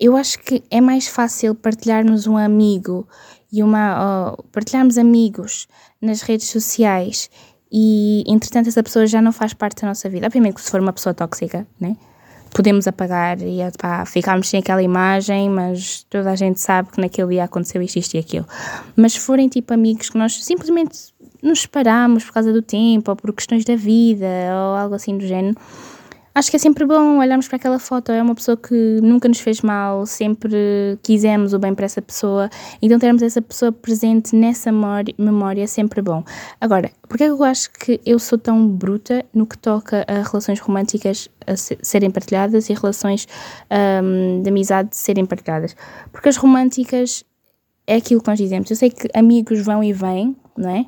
Eu 0.00 0.16
acho 0.16 0.38
que 0.38 0.62
é 0.70 0.80
mais 0.80 1.08
fácil 1.08 1.56
partilharmos 1.56 2.26
um 2.26 2.36
amigo 2.36 3.08
e 3.52 3.62
uma. 3.62 4.36
partilharmos 4.52 4.96
amigos 4.96 5.66
nas 6.00 6.22
redes 6.22 6.48
sociais 6.48 7.28
e 7.70 8.22
entretanto 8.26 8.68
essa 8.68 8.82
pessoa 8.82 9.06
já 9.06 9.20
não 9.20 9.32
faz 9.32 9.52
parte 9.54 9.82
da 9.82 9.88
nossa 9.88 10.08
vida. 10.08 10.26
Obviamente 10.26 10.54
que 10.54 10.60
se 10.60 10.70
for 10.70 10.80
uma 10.80 10.92
pessoa 10.92 11.12
tóxica, 11.12 11.66
né? 11.80 11.96
Podemos 12.52 12.86
apagar 12.86 13.40
e 13.40 13.58
pá, 13.78 14.04
sem 14.42 14.60
aquela 14.60 14.82
imagem, 14.82 15.48
mas 15.48 16.04
toda 16.08 16.30
a 16.30 16.36
gente 16.36 16.60
sabe 16.60 16.90
que 16.90 17.00
naquele 17.00 17.28
dia 17.28 17.44
aconteceu 17.44 17.80
isto, 17.82 17.98
isto 17.98 18.14
e 18.14 18.18
aquilo. 18.18 18.46
Mas 18.96 19.14
se 19.14 19.20
forem 19.20 19.48
tipo 19.48 19.72
amigos 19.72 20.10
que 20.10 20.18
nós 20.18 20.44
simplesmente 20.44 21.12
nos 21.42 21.62
separamos 21.62 22.24
por 22.24 22.32
causa 22.32 22.52
do 22.52 22.62
tempo 22.62 23.10
ou 23.10 23.16
por 23.16 23.32
questões 23.32 23.64
da 23.64 23.76
vida 23.76 24.26
ou 24.52 24.76
algo 24.76 24.94
assim 24.94 25.16
do 25.16 25.26
género, 25.26 25.56
acho 26.38 26.50
que 26.50 26.56
é 26.56 26.58
sempre 26.58 26.86
bom 26.86 27.18
olharmos 27.18 27.48
para 27.48 27.56
aquela 27.56 27.78
foto. 27.80 28.12
É 28.12 28.22
uma 28.22 28.34
pessoa 28.34 28.56
que 28.56 29.00
nunca 29.02 29.28
nos 29.28 29.40
fez 29.40 29.60
mal, 29.60 30.06
sempre 30.06 30.98
quisemos 31.02 31.52
o 31.52 31.58
bem 31.58 31.74
para 31.74 31.84
essa 31.84 32.00
pessoa, 32.00 32.48
então 32.80 32.98
termos 32.98 33.22
essa 33.22 33.42
pessoa 33.42 33.72
presente 33.72 34.36
nessa 34.36 34.70
memória 35.18 35.64
é 35.64 35.66
sempre 35.66 36.00
bom. 36.00 36.22
Agora, 36.60 36.90
porque 37.08 37.24
é 37.24 37.26
que 37.26 37.32
eu 37.32 37.44
acho 37.44 37.70
que 37.72 38.00
eu 38.06 38.18
sou 38.18 38.38
tão 38.38 38.68
bruta 38.68 39.24
no 39.34 39.46
que 39.46 39.58
toca 39.58 40.04
a 40.06 40.22
relações 40.22 40.60
românticas 40.60 41.28
a 41.44 41.56
serem 41.56 42.10
partilhadas 42.10 42.70
e 42.70 42.74
relações 42.74 43.26
um, 44.02 44.40
de 44.42 44.48
amizade 44.48 44.96
serem 44.96 45.26
partilhadas? 45.26 45.74
Porque 46.12 46.28
as 46.28 46.36
românticas 46.36 47.24
é 47.86 47.96
aquilo 47.96 48.20
que 48.20 48.28
nós 48.28 48.38
dizemos. 48.38 48.70
Eu 48.70 48.76
sei 48.76 48.90
que 48.90 49.08
amigos 49.12 49.60
vão 49.60 49.82
e 49.82 49.92
vêm, 49.92 50.36
não 50.56 50.70
é? 50.70 50.86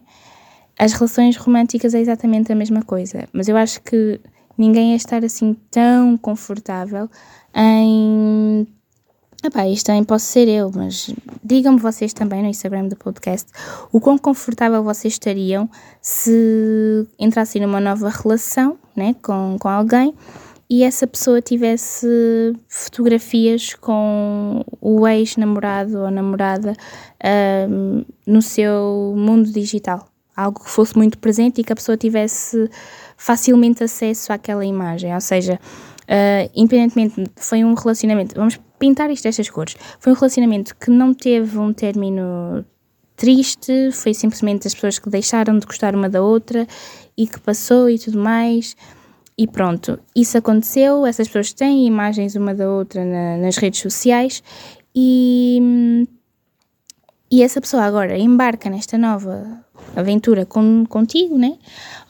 As 0.79 0.93
relações 0.93 1.37
românticas 1.37 1.93
é 1.93 2.01
exatamente 2.01 2.53
a 2.53 2.55
mesma 2.55 2.83
coisa, 2.83 3.29
mas 3.33 3.49
eu 3.49 3.57
acho 3.57 3.83
que 3.83 4.21
ninguém 4.61 4.91
ia 4.91 4.97
estar 4.97 5.25
assim 5.25 5.57
tão 5.71 6.17
confortável 6.19 7.09
em. 7.55 8.67
Epá, 9.43 9.67
isto 9.67 9.87
também 9.87 10.05
posso 10.05 10.27
ser 10.27 10.49
eu, 10.49 10.71
mas 10.75 11.15
digam-me 11.43 11.81
vocês 11.81 12.13
também 12.13 12.43
no 12.43 12.49
Instagram 12.49 12.89
do 12.89 12.97
podcast 12.97 13.51
o 13.91 13.99
quão 13.99 14.19
confortável 14.19 14.85
vocês 14.85 15.15
estariam 15.15 15.67
se 16.03 17.07
entrassem 17.19 17.63
numa 17.63 17.81
nova 17.81 18.11
relação 18.11 18.77
né, 18.95 19.17
com, 19.23 19.57
com 19.59 19.67
alguém 19.67 20.15
e 20.69 20.85
essa 20.85 21.07
pessoa 21.07 21.41
tivesse 21.41 22.07
fotografias 22.69 23.75
com 23.75 24.63
o 24.79 25.09
ex-namorado 25.09 25.99
ou 25.99 26.11
namorada 26.11 26.75
um, 27.69 28.05
no 28.25 28.41
seu 28.41 29.15
mundo 29.17 29.51
digital. 29.51 30.07
Algo 30.37 30.63
que 30.63 30.71
fosse 30.71 30.97
muito 30.97 31.19
presente 31.19 31.61
e 31.61 31.65
que 31.65 31.73
a 31.73 31.77
pessoa 31.77 31.97
tivesse 31.97 32.71
facilmente 33.21 33.85
acesso 33.85 34.33
àquela 34.33 34.65
imagem, 34.65 35.15
ou 35.15 35.21
seja, 35.21 35.61
uh, 36.05 36.51
independentemente, 36.57 37.31
foi 37.37 37.63
um 37.63 37.75
relacionamento, 37.75 38.35
vamos 38.35 38.59
pintar 38.79 39.11
isto 39.11 39.25
destas 39.25 39.51
cores, 39.51 39.77
foi 39.99 40.15
um 40.15 40.17
relacionamento 40.17 40.75
que 40.75 40.91
não 40.91 41.13
teve 41.13 41.59
um 41.59 41.71
término 41.71 42.65
triste, 43.17 43.93
foi 43.93 44.15
simplesmente 44.15 44.67
as 44.67 44.73
pessoas 44.73 44.99
que 44.99 45.11
deixaram 45.11 45.59
de 45.59 45.67
gostar 45.67 45.95
uma 45.95 46.09
da 46.09 46.23
outra 46.23 46.67
e 47.15 47.27
que 47.27 47.39
passou 47.39 47.91
e 47.91 47.99
tudo 47.99 48.19
mais. 48.19 48.75
E 49.37 49.47
pronto, 49.47 49.99
isso 50.17 50.39
aconteceu, 50.39 51.05
essas 51.05 51.27
pessoas 51.29 51.53
têm 51.53 51.87
imagens 51.87 52.35
uma 52.37 52.55
da 52.55 52.71
outra 52.71 53.05
na, 53.05 53.37
nas 53.37 53.59
redes 53.59 53.81
sociais 53.81 54.43
e, 54.95 56.07
e 57.31 57.43
essa 57.43 57.61
pessoa 57.61 57.85
agora 57.85 58.17
embarca 58.17 58.71
nesta 58.71 58.97
nova 58.97 59.63
aventura 59.97 60.47
com, 60.47 60.85
contigo, 60.87 61.37
né? 61.39 61.57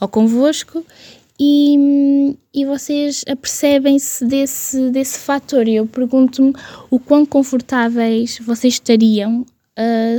Ou 0.01 0.09
convosco, 0.09 0.85
e, 1.43 2.37
e 2.53 2.67
vocês 2.67 3.25
apercebem-se 3.27 4.27
desse, 4.27 4.91
desse 4.91 5.19
fator. 5.21 5.67
Eu 5.67 5.87
pergunto-me 5.87 6.53
o 6.91 7.01
quão 7.01 7.25
confortáveis 7.25 8.39
vocês 8.45 8.75
estariam 8.75 9.41
uh, 9.41 10.19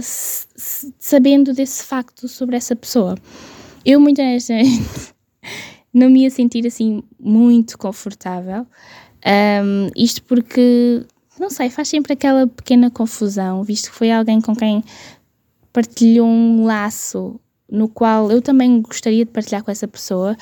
sabendo 0.99 1.53
desse 1.53 1.83
facto 1.83 2.27
sobre 2.27 2.55
essa 2.55 2.75
pessoa. 2.75 3.15
Eu, 3.85 3.99
muito 3.99 4.19
honestamente, 4.19 5.13
não 5.93 6.09
me 6.09 6.23
ia 6.23 6.31
sentir 6.31 6.65
assim 6.65 7.03
muito 7.19 7.77
confortável. 7.77 8.65
Um, 9.23 9.91
isto 9.95 10.23
porque, 10.23 11.05
não 11.39 11.51
sei, 11.51 11.69
faz 11.69 11.87
sempre 11.87 12.13
aquela 12.13 12.47
pequena 12.47 12.89
confusão, 12.89 13.63
visto 13.63 13.91
que 13.91 13.95
foi 13.95 14.11
alguém 14.11 14.41
com 14.41 14.55
quem 14.55 14.83
partilhou 15.71 16.27
um 16.27 16.65
laço 16.65 17.39
no 17.71 17.87
qual 17.87 18.29
eu 18.29 18.41
também 18.41 18.81
gostaria 18.81 19.25
de 19.25 19.31
partilhar 19.31 19.63
com 19.63 19.71
essa 19.71 19.87
pessoa. 19.87 20.37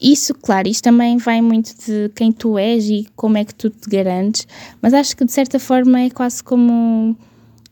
Isso, 0.00 0.34
claro, 0.34 0.68
isto 0.68 0.84
também 0.84 1.16
vai 1.16 1.40
muito 1.40 1.74
de 1.84 2.10
quem 2.14 2.30
tu 2.30 2.56
és 2.58 2.88
e 2.88 3.06
como 3.16 3.38
é 3.38 3.44
que 3.44 3.54
tu 3.54 3.70
te 3.70 3.88
garantes, 3.88 4.46
mas 4.80 4.94
acho 4.94 5.16
que 5.16 5.24
de 5.24 5.32
certa 5.32 5.58
forma 5.58 6.00
é 6.00 6.10
quase 6.10 6.44
como 6.44 7.16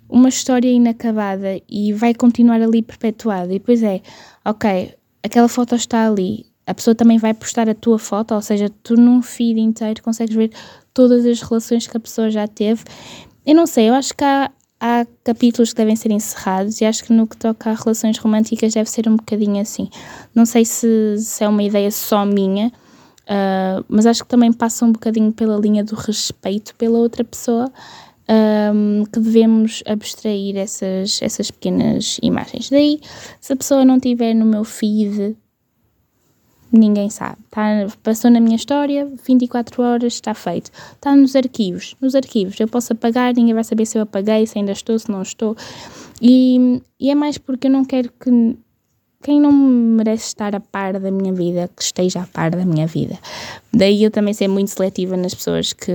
uma 0.09 0.29
história 0.29 0.69
inacabada 0.69 1.61
e 1.69 1.93
vai 1.93 2.15
continuar 2.15 2.61
ali 2.63 2.83
perpetuada. 2.83 3.53
E 3.53 3.59
depois 3.59 3.83
é, 3.83 4.01
ok, 4.45 4.95
aquela 5.23 5.49
foto 5.49 5.75
está 5.75 6.07
ali, 6.07 6.47
a 6.67 6.75
pessoa 6.75 6.95
também 6.95 7.19
vai 7.19 7.35
postar 7.35 7.69
a 7.69 7.75
tua 7.75 7.99
foto, 7.99 8.35
ou 8.35 8.41
seja, 8.41 8.71
tu 8.83 8.97
num 8.97 9.21
feed 9.21 9.61
inteiro 9.61 10.03
consegues 10.03 10.35
ver 10.35 10.51
todas 10.95 11.27
as 11.27 11.43
relações 11.43 11.87
que 11.87 11.97
a 11.97 12.01
pessoa 12.01 12.31
já 12.31 12.47
teve. 12.47 12.85
Eu 13.45 13.55
não 13.55 13.67
sei, 13.67 13.91
eu 13.91 13.95
acho 13.95 14.15
que 14.15 14.25
há, 14.25 14.51
há 14.85 15.07
capítulos 15.25 15.71
que 15.71 15.79
devem 15.79 15.97
ser 15.97 16.11
encerrados 16.11 16.79
e 16.83 16.85
acho 16.85 17.05
que 17.05 17.13
no 17.13 17.27
que 17.27 17.39
toca 17.39 17.71
a 17.71 17.75
relações 17.75 18.19
românticas 18.19 18.75
deve 18.75 18.91
ser 18.91 19.09
um 19.09 19.17
bocadinho 19.17 19.63
assim. 19.63 19.89
Não 20.35 20.45
sei 20.45 20.67
se, 20.67 21.17
se 21.19 21.43
é 21.43 21.49
uma 21.49 21.63
ideia 21.63 21.91
só 21.91 22.27
minha, 22.27 22.69
uh, 22.69 23.83
mas 23.89 24.05
acho 24.05 24.23
que 24.25 24.29
também 24.29 24.53
passa 24.53 24.85
um 24.85 24.93
bocadinho 24.93 25.33
pela 25.33 25.57
linha 25.57 25.83
do 25.83 25.95
respeito 25.95 26.75
pela 26.75 26.99
outra 26.99 27.25
pessoa. 27.25 27.73
Um, 28.27 29.03
ah, 29.03 29.11
que 29.13 29.21
devemos 29.21 29.83
abstrair 29.85 30.57
essas, 30.57 31.21
essas 31.21 31.51
pequenas 31.51 32.19
imagens. 32.23 32.71
Daí, 32.71 32.99
se 33.39 33.53
a 33.53 33.57
pessoa 33.57 33.85
não 33.85 33.97
estiver 33.97 34.33
no 34.33 34.47
meu 34.47 34.65
feed 34.65 35.37
ninguém 36.75 37.09
sabe. 37.11 37.39
Tá, 37.51 37.87
passou 38.03 38.31
na 38.31 38.41
minha 38.41 38.57
história, 38.57 39.09
24 39.27 39.83
horas, 39.83 40.15
está 40.15 40.35
feito. 40.35 40.71
Está 40.93 41.15
nos 41.15 41.35
arquivos. 41.37 41.97
Nos 42.01 42.15
arquivos. 42.15 42.59
Eu 42.59 42.69
posso 42.69 42.93
apagar, 42.93 43.35
ninguém 43.35 43.55
vai 43.55 43.65
saber 43.65 43.87
se 43.87 43.99
eu 43.99 44.03
apaguei, 44.03 44.47
se 44.47 44.59
ainda 44.59 44.73
estou, 44.73 44.99
se 44.99 45.11
não 45.11 45.23
estou. 45.23 45.57
E, 46.21 46.81
e 46.99 47.11
é 47.11 47.15
mais 47.15 47.39
porque 47.39 47.67
eu 47.67 47.71
não 47.71 47.85
quero 47.85 48.11
que 48.21 48.57
quem 49.23 49.41
não 49.41 49.51
merece 49.53 50.27
estar 50.27 50.55
a 50.55 50.61
par 50.61 50.99
da 51.01 51.11
minha 51.11 51.33
vida, 51.33 51.71
que 51.75 51.83
esteja 51.83 52.21
a 52.21 52.27
par 52.27 52.51
da 52.51 52.65
minha 52.65 52.87
vida. 52.87 53.19
Daí 53.73 54.05
eu 54.05 54.11
também 54.11 54.35
ser 54.35 54.49
muito 54.49 54.69
seletiva 54.69 55.17
nas 55.17 55.35
pessoas 55.35 55.73
que, 55.73 55.93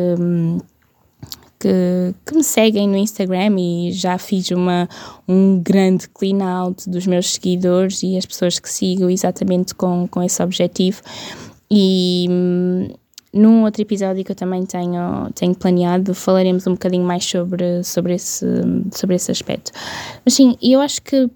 que, 1.60 2.16
que 2.25 2.36
me 2.36 2.44
seguem 2.44 2.88
no 2.88 2.96
Instagram 2.96 3.60
e 3.60 3.92
já 3.92 4.18
fiz 4.18 4.50
uma, 4.51 4.88
um 5.28 5.62
grande 5.62 6.08
clean 6.10 6.42
out 6.42 6.89
dos 6.89 7.06
meus 7.06 7.34
seguidores 7.34 8.01
e 8.01 8.18
as 8.18 8.25
pessoas 8.25 8.60
que 8.60 8.70
sigo 8.70 9.10
exatamente 9.10 9.75
com, 9.75 10.08
com 10.08 10.24
esse 10.24 10.42
objetivo. 10.42 11.01
E 11.70 12.28
hum, 12.30 12.88
num 13.34 13.63
outro 13.63 13.82
episódio 13.82 14.24
que 14.24 14.32
eu 14.32 14.36
também 14.36 14.66
tenho, 14.66 15.30
tenho 15.36 15.54
planeado, 15.54 16.16
falaremos 16.16 16.66
um 16.66 16.72
bocadinho 16.72 17.04
mais 17.04 17.25
sobre, 17.25 17.84
sobre, 17.84 18.16
esse, 18.16 18.46
sobre 18.92 19.18
esse 19.18 19.30
aspecto. 19.30 19.72
Mas 20.25 20.34
sim, 20.34 20.56
eu 20.62 20.80
acho 20.80 21.01
que 21.01 21.30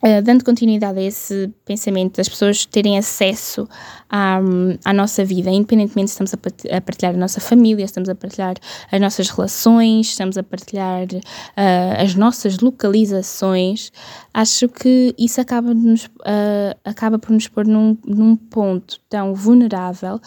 Uh, 0.00 0.22
dando 0.22 0.44
continuidade 0.44 0.96
a 1.00 1.02
esse 1.02 1.52
pensamento 1.64 2.18
das 2.18 2.28
pessoas 2.28 2.64
terem 2.64 2.96
acesso 2.96 3.68
à, 4.10 4.40
à 4.84 4.92
nossa 4.92 5.24
vida, 5.24 5.50
independentemente 5.50 6.10
se 6.10 6.22
estamos 6.22 6.34
a 6.34 6.80
partilhar 6.80 7.14
a 7.14 7.18
nossa 7.18 7.40
família, 7.40 7.84
estamos 7.84 8.08
a 8.08 8.14
partilhar 8.14 8.54
as 8.90 9.00
nossas 9.00 9.28
relações, 9.28 10.08
estamos 10.08 10.38
a 10.38 10.42
partilhar 10.42 11.06
uh, 11.06 12.02
as 12.02 12.14
nossas 12.14 12.58
localizações, 12.58 13.92
acho 14.32 14.68
que 14.68 15.14
isso 15.18 15.40
acaba, 15.40 15.74
-nos, 15.74 16.06
uh, 16.06 16.78
acaba 16.84 17.18
por 17.18 17.32
nos 17.32 17.48
pôr 17.48 17.66
num, 17.66 17.96
num 18.06 18.36
ponto 18.36 18.98
tão 19.08 19.34
vulnerável 19.34 20.20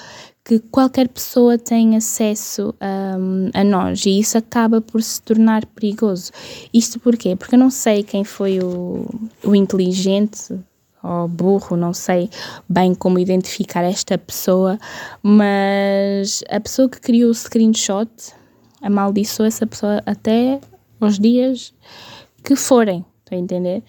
que 0.44 0.60
qualquer 0.60 1.08
pessoa 1.08 1.58
tem 1.58 1.96
acesso 1.96 2.74
um, 2.82 3.50
a 3.54 3.64
nós 3.64 4.06
e 4.06 4.20
isso 4.20 4.38
acaba 4.38 4.82
por 4.82 5.02
se 5.02 5.22
tornar 5.22 5.66
perigoso. 5.68 6.32
Isto 6.74 7.00
porquê? 7.00 7.36
Porque 7.36 7.56
eu 7.56 7.60
não 7.60 7.70
sei 7.70 8.04
quem 8.04 8.24
foi 8.24 8.60
o, 8.60 9.06
o 9.44 9.56
inteligente 9.56 10.60
ou 11.04 11.28
burro, 11.28 11.76
não 11.76 11.94
sei 11.94 12.30
bem 12.68 12.94
como 12.94 13.20
identificar 13.20 13.84
esta 13.84 14.18
pessoa, 14.18 14.78
mas 15.22 16.44
a 16.50 16.60
pessoa 16.60 16.90
que 16.90 17.00
criou 17.00 17.32
o 17.32 17.34
screenshot 17.34 18.10
amaldiçoou 18.82 19.48
essa 19.48 19.66
pessoa 19.66 20.02
até 20.06 20.60
os 21.00 21.20
dias 21.20 21.74
que 22.44 22.56
forem, 22.56 23.06
estão 23.24 23.38
a 23.38 23.42
entender? 23.42 23.84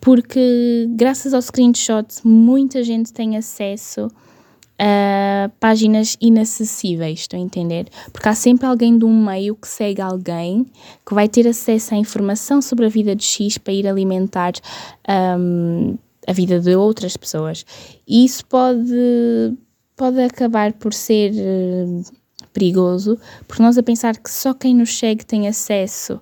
Porque 0.00 0.86
graças 0.90 1.32
ao 1.32 1.40
screenshot 1.40 2.06
muita 2.24 2.82
gente 2.82 3.12
tem 3.12 3.36
acesso 3.36 4.06
uh, 4.06 5.50
páginas 5.60 6.16
inacessíveis, 6.20 7.20
estão 7.20 7.38
a 7.38 7.42
entender? 7.42 7.86
Porque 8.12 8.28
há 8.28 8.34
sempre 8.34 8.66
alguém 8.66 8.98
de 8.98 9.04
um 9.04 9.24
meio 9.24 9.54
que 9.54 9.68
segue 9.68 10.00
alguém 10.00 10.66
que 11.06 11.14
vai 11.14 11.28
ter 11.28 11.46
acesso 11.46 11.94
à 11.94 11.96
informação 11.96 12.60
sobre 12.60 12.86
a 12.86 12.88
vida 12.88 13.14
de 13.14 13.24
X 13.24 13.58
para 13.58 13.72
ir 13.72 13.86
alimentar 13.86 14.52
um, 15.38 15.96
a 16.26 16.32
vida 16.32 16.60
de 16.60 16.74
outras 16.74 17.16
pessoas. 17.16 17.64
E 18.06 18.24
isso 18.24 18.44
pode, 18.46 19.56
pode 19.96 20.20
acabar 20.22 20.72
por 20.72 20.92
ser 20.92 21.32
uh, 21.32 22.02
perigoso, 22.52 23.18
porque 23.46 23.62
nós 23.62 23.78
a 23.78 23.82
pensar 23.82 24.16
que 24.16 24.30
só 24.30 24.54
quem 24.54 24.74
nos 24.74 24.96
segue 24.98 25.24
tem 25.24 25.48
acesso 25.48 26.20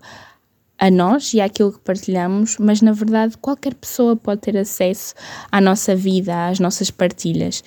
a 0.78 0.90
nós 0.90 1.34
e 1.34 1.40
àquilo 1.40 1.72
que 1.72 1.80
partilhamos, 1.80 2.56
mas 2.58 2.80
na 2.80 2.92
verdade 2.92 3.36
qualquer 3.36 3.74
pessoa 3.74 4.16
pode 4.16 4.40
ter 4.40 4.56
acesso 4.56 5.14
à 5.52 5.60
nossa 5.60 5.94
vida, 5.94 6.48
às 6.48 6.58
nossas 6.58 6.90
partilhas. 6.90 7.62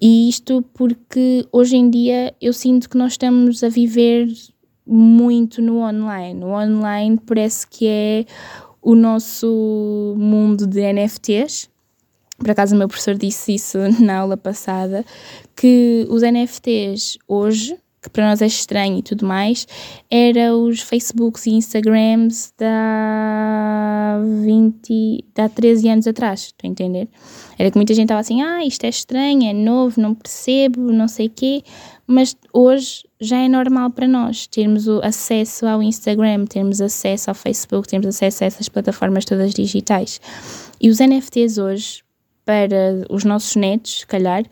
E 0.00 0.28
isto 0.28 0.64
porque 0.72 1.46
hoje 1.50 1.76
em 1.76 1.90
dia 1.90 2.32
eu 2.40 2.52
sinto 2.52 2.88
que 2.88 2.96
nós 2.96 3.12
estamos 3.12 3.64
a 3.64 3.68
viver 3.68 4.28
muito 4.86 5.60
no 5.60 5.78
online. 5.78 6.44
O 6.44 6.48
online 6.48 7.18
parece 7.26 7.66
que 7.66 7.86
é 7.86 8.24
o 8.80 8.94
nosso 8.94 10.14
mundo 10.16 10.66
de 10.66 10.92
NFTs. 10.92 11.68
Por 12.42 12.50
acaso, 12.50 12.74
o 12.74 12.78
meu 12.78 12.88
professor 12.88 13.14
disse 13.14 13.54
isso 13.54 13.78
na 14.02 14.18
aula 14.18 14.36
passada, 14.36 15.04
que 15.54 16.06
os 16.10 16.22
NFTs 16.22 17.18
hoje 17.28 17.78
que 18.02 18.10
para 18.10 18.28
nós 18.28 18.42
é 18.42 18.46
estranho 18.46 18.98
e 18.98 19.02
tudo 19.02 19.24
mais, 19.24 19.64
era 20.10 20.56
os 20.56 20.80
Facebooks 20.80 21.46
e 21.46 21.50
Instagrams 21.52 22.52
da 22.58 24.20
20, 24.42 25.24
da 25.32 25.48
13 25.48 25.88
anos 25.88 26.06
atrás, 26.08 26.40
estou 26.46 26.68
a 26.68 26.70
entender? 26.70 27.08
Era 27.56 27.70
que 27.70 27.78
muita 27.78 27.94
gente 27.94 28.06
estava 28.06 28.20
assim, 28.20 28.42
ah, 28.42 28.64
isto 28.64 28.82
é 28.82 28.88
estranho, 28.88 29.48
é 29.48 29.52
novo, 29.52 30.00
não 30.00 30.16
percebo, 30.16 30.92
não 30.92 31.06
sei 31.06 31.28
quê, 31.28 31.62
mas 32.04 32.36
hoje 32.52 33.04
já 33.20 33.38
é 33.38 33.48
normal 33.48 33.90
para 33.90 34.08
nós 34.08 34.48
termos 34.48 34.88
o 34.88 35.00
acesso 35.04 35.64
ao 35.64 35.80
Instagram, 35.80 36.44
termos 36.46 36.80
acesso 36.80 37.30
ao 37.30 37.36
Facebook, 37.36 37.86
termos 37.86 38.08
acesso 38.08 38.42
a 38.42 38.48
essas 38.48 38.68
plataformas 38.68 39.24
todas 39.24 39.54
digitais. 39.54 40.20
E 40.80 40.90
os 40.90 40.98
NFTs 40.98 41.56
hoje, 41.56 42.02
para 42.44 43.06
os 43.10 43.24
nossos 43.24 43.56
netos, 43.56 44.00
se 44.00 44.06
calhar, 44.06 44.44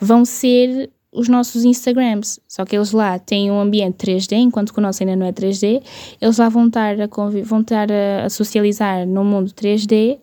vão 0.00 0.24
ser 0.24 0.90
os 1.12 1.28
nossos 1.28 1.64
Instagrams, 1.64 2.40
só 2.48 2.64
que 2.64 2.74
eles 2.74 2.92
lá 2.92 3.18
têm 3.18 3.50
um 3.50 3.60
ambiente 3.60 4.06
3D, 4.06 4.32
enquanto 4.32 4.72
que 4.72 4.78
o 4.78 4.82
nosso 4.82 5.02
ainda 5.02 5.14
não 5.14 5.26
é 5.26 5.32
3D, 5.32 5.82
eles 6.20 6.38
lá 6.38 6.48
vão 6.48 6.68
estar 6.68 6.98
a, 6.98 7.06
vão 7.44 7.60
estar 7.60 7.92
a, 7.92 8.24
a 8.24 8.30
socializar 8.30 9.06
no 9.06 9.22
mundo 9.22 9.50
3D, 9.50 10.18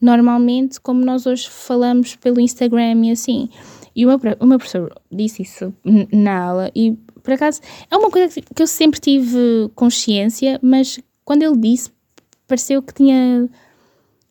normalmente 0.00 0.80
como 0.80 1.04
nós 1.04 1.26
hoje 1.26 1.48
falamos 1.48 2.14
pelo 2.14 2.40
Instagram 2.40 3.04
e 3.04 3.10
assim. 3.10 3.48
E 3.96 4.06
o 4.06 4.08
meu, 4.08 4.20
meu 4.46 4.58
professor 4.58 4.94
disse 5.10 5.42
isso 5.42 5.74
na 6.12 6.38
aula. 6.38 6.70
E, 6.72 6.92
por 7.20 7.32
acaso, 7.32 7.60
é 7.90 7.96
uma 7.96 8.10
coisa 8.10 8.40
que 8.40 8.62
eu 8.62 8.66
sempre 8.68 9.00
tive 9.00 9.68
consciência, 9.74 10.56
mas 10.62 11.00
quando 11.24 11.42
ele 11.42 11.56
disse, 11.56 11.90
pareceu 12.46 12.80
que 12.80 12.94
tinha 12.94 13.48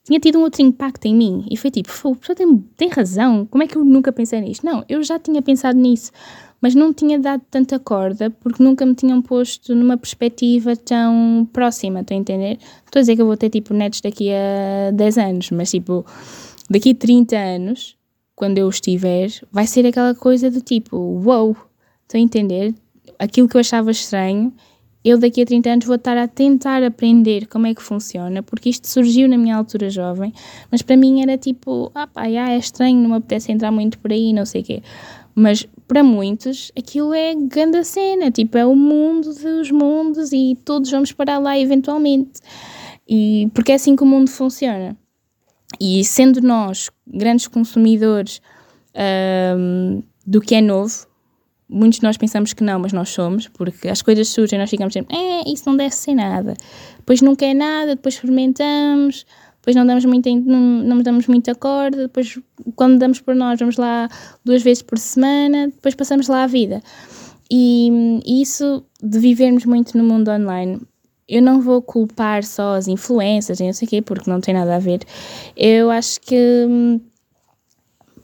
tinha 0.07 0.21
tido 0.21 0.39
um 0.39 0.41
outro 0.41 0.61
impacto 0.61 1.05
em 1.05 1.13
mim. 1.13 1.45
E 1.51 1.57
foi 1.57 1.69
tipo, 1.69 1.91
o 2.05 2.15
pessoa 2.15 2.33
tem, 2.33 2.57
tem 2.77 2.87
razão, 2.87 3.45
como 3.45 3.61
é 3.61 3.67
que 3.67 3.77
eu 3.77 3.83
nunca 3.83 4.09
pensei 4.09 4.39
nisto? 4.39 4.65
Não, 4.65 4.83
eu 4.87 5.03
já 5.03 5.19
tinha 5.19 5.41
pensado 5.41 5.77
nisso, 5.77 6.13
mas 6.61 6.73
não 6.73 6.93
tinha 6.93 7.19
dado 7.19 7.41
tanta 7.51 7.77
corda 7.77 8.29
porque 8.29 8.63
nunca 8.63 8.85
me 8.85 8.95
tinham 8.95 9.21
posto 9.21 9.75
numa 9.75 9.97
perspectiva 9.97 10.77
tão 10.77 11.45
próxima, 11.51 11.99
estou 11.99 12.15
a 12.15 12.19
entender? 12.21 12.57
Estou 12.85 12.99
a 12.99 13.01
dizer 13.01 13.15
que 13.17 13.21
eu 13.21 13.25
vou 13.25 13.35
ter 13.35 13.49
tipo 13.49 13.73
netos 13.73 13.99
daqui 13.99 14.29
a 14.31 14.91
10 14.91 15.17
anos, 15.17 15.51
mas 15.51 15.71
tipo, 15.71 16.05
daqui 16.69 16.91
a 16.91 16.95
30 16.95 17.35
anos, 17.37 17.97
quando 18.33 18.59
eu 18.59 18.69
estiver, 18.69 19.29
vai 19.51 19.67
ser 19.67 19.85
aquela 19.85 20.15
coisa 20.15 20.49
do 20.49 20.61
tipo, 20.61 20.95
uou, 20.95 21.21
wow, 21.21 21.57
estou 22.03 22.17
a 22.17 22.21
entender? 22.21 22.73
Aquilo 23.19 23.49
que 23.49 23.57
eu 23.57 23.61
achava 23.61 23.91
estranho 23.91 24.53
eu 25.07 25.17
daqui 25.17 25.41
a 25.41 25.45
30 25.45 25.69
anos 25.69 25.85
vou 25.85 25.95
estar 25.95 26.17
a 26.17 26.27
tentar 26.27 26.83
aprender 26.83 27.47
como 27.47 27.65
é 27.65 27.73
que 27.73 27.81
funciona, 27.81 28.43
porque 28.43 28.69
isto 28.69 28.87
surgiu 28.87 29.29
na 29.29 29.37
minha 29.37 29.55
altura 29.55 29.89
jovem, 29.89 30.33
mas 30.69 30.81
para 30.81 30.97
mim 30.97 31.21
era 31.21 31.37
tipo, 31.37 31.89
ah 31.95 32.05
pá, 32.05 32.29
já 32.29 32.49
é 32.51 32.57
estranho, 32.57 32.99
não 32.99 33.11
me 33.11 33.15
apetece 33.15 33.49
entrar 33.49 33.71
muito 33.71 33.97
por 33.99 34.11
aí, 34.11 34.33
não 34.33 34.45
sei 34.45 34.61
o 34.61 34.63
quê. 34.65 34.83
Mas 35.33 35.65
para 35.87 36.03
muitos 36.03 36.73
aquilo 36.77 37.13
é 37.13 37.33
grande 37.33 37.85
cena, 37.85 38.29
tipo, 38.31 38.57
é 38.57 38.65
o 38.65 38.75
mundo 38.75 39.33
dos 39.33 39.71
mundos 39.71 40.33
e 40.33 40.57
todos 40.65 40.91
vamos 40.91 41.13
parar 41.13 41.37
lá 41.37 41.57
eventualmente. 41.57 42.41
E 43.07 43.49
porque 43.53 43.71
é 43.71 43.75
assim 43.75 43.95
que 43.95 44.03
o 44.03 44.05
mundo 44.05 44.29
funciona. 44.29 44.97
E 45.79 46.03
sendo 46.03 46.41
nós 46.41 46.89
grandes 47.05 47.47
consumidores 47.47 48.41
um, 49.55 50.03
do 50.25 50.41
que 50.41 50.55
é 50.55 50.61
novo, 50.61 51.06
muitos 51.69 51.99
de 51.99 52.03
nós 52.03 52.17
pensamos 52.17 52.53
que 52.53 52.63
não, 52.63 52.79
mas 52.79 52.93
nós 52.93 53.09
somos, 53.09 53.47
porque 53.47 53.87
as 53.87 54.01
coisas 54.01 54.27
surgem 54.29 54.57
nós 54.57 54.69
ficamos 54.69 54.93
sempre, 54.93 55.15
é, 55.15 55.49
isso 55.49 55.63
não 55.65 55.75
deve 55.75 55.93
ser 55.93 56.13
nada. 56.13 56.53
Depois 56.97 57.21
nunca 57.21 57.45
é 57.45 57.53
nada, 57.53 57.95
depois 57.95 58.15
experimentamos, 58.15 59.25
depois 59.55 59.75
não 59.75 59.85
damos 59.85 60.05
muito, 60.05 60.29
não, 60.29 60.59
não 60.59 61.01
damos 61.01 61.27
muita 61.27 61.53
corda, 61.53 62.03
depois 62.03 62.39
quando 62.75 62.97
damos 62.97 63.19
por 63.19 63.35
nós 63.35 63.59
vamos 63.59 63.75
lá 63.75 64.07
duas 64.43 64.61
vezes 64.61 64.81
por 64.81 64.97
semana, 64.97 65.67
depois 65.67 65.93
passamos 65.93 66.27
lá 66.27 66.43
a 66.43 66.47
vida. 66.47 66.81
E, 67.51 68.21
e 68.25 68.41
isso 68.41 68.85
de 69.01 69.19
vivermos 69.19 69.65
muito 69.65 69.97
no 69.97 70.03
mundo 70.03 70.29
online, 70.31 70.79
eu 71.27 71.41
não 71.41 71.61
vou 71.61 71.81
culpar 71.81 72.43
só 72.43 72.75
as 72.75 72.87
influências 72.87 73.59
e 73.59 73.65
não 73.65 73.73
sei 73.73 73.85
o 73.85 73.89
quê, 73.89 74.01
porque 74.01 74.29
não 74.29 74.39
tem 74.39 74.53
nada 74.53 74.77
a 74.77 74.79
ver. 74.79 75.01
Eu 75.55 75.91
acho 75.91 76.21
que 76.21 76.65
hum, 76.67 77.01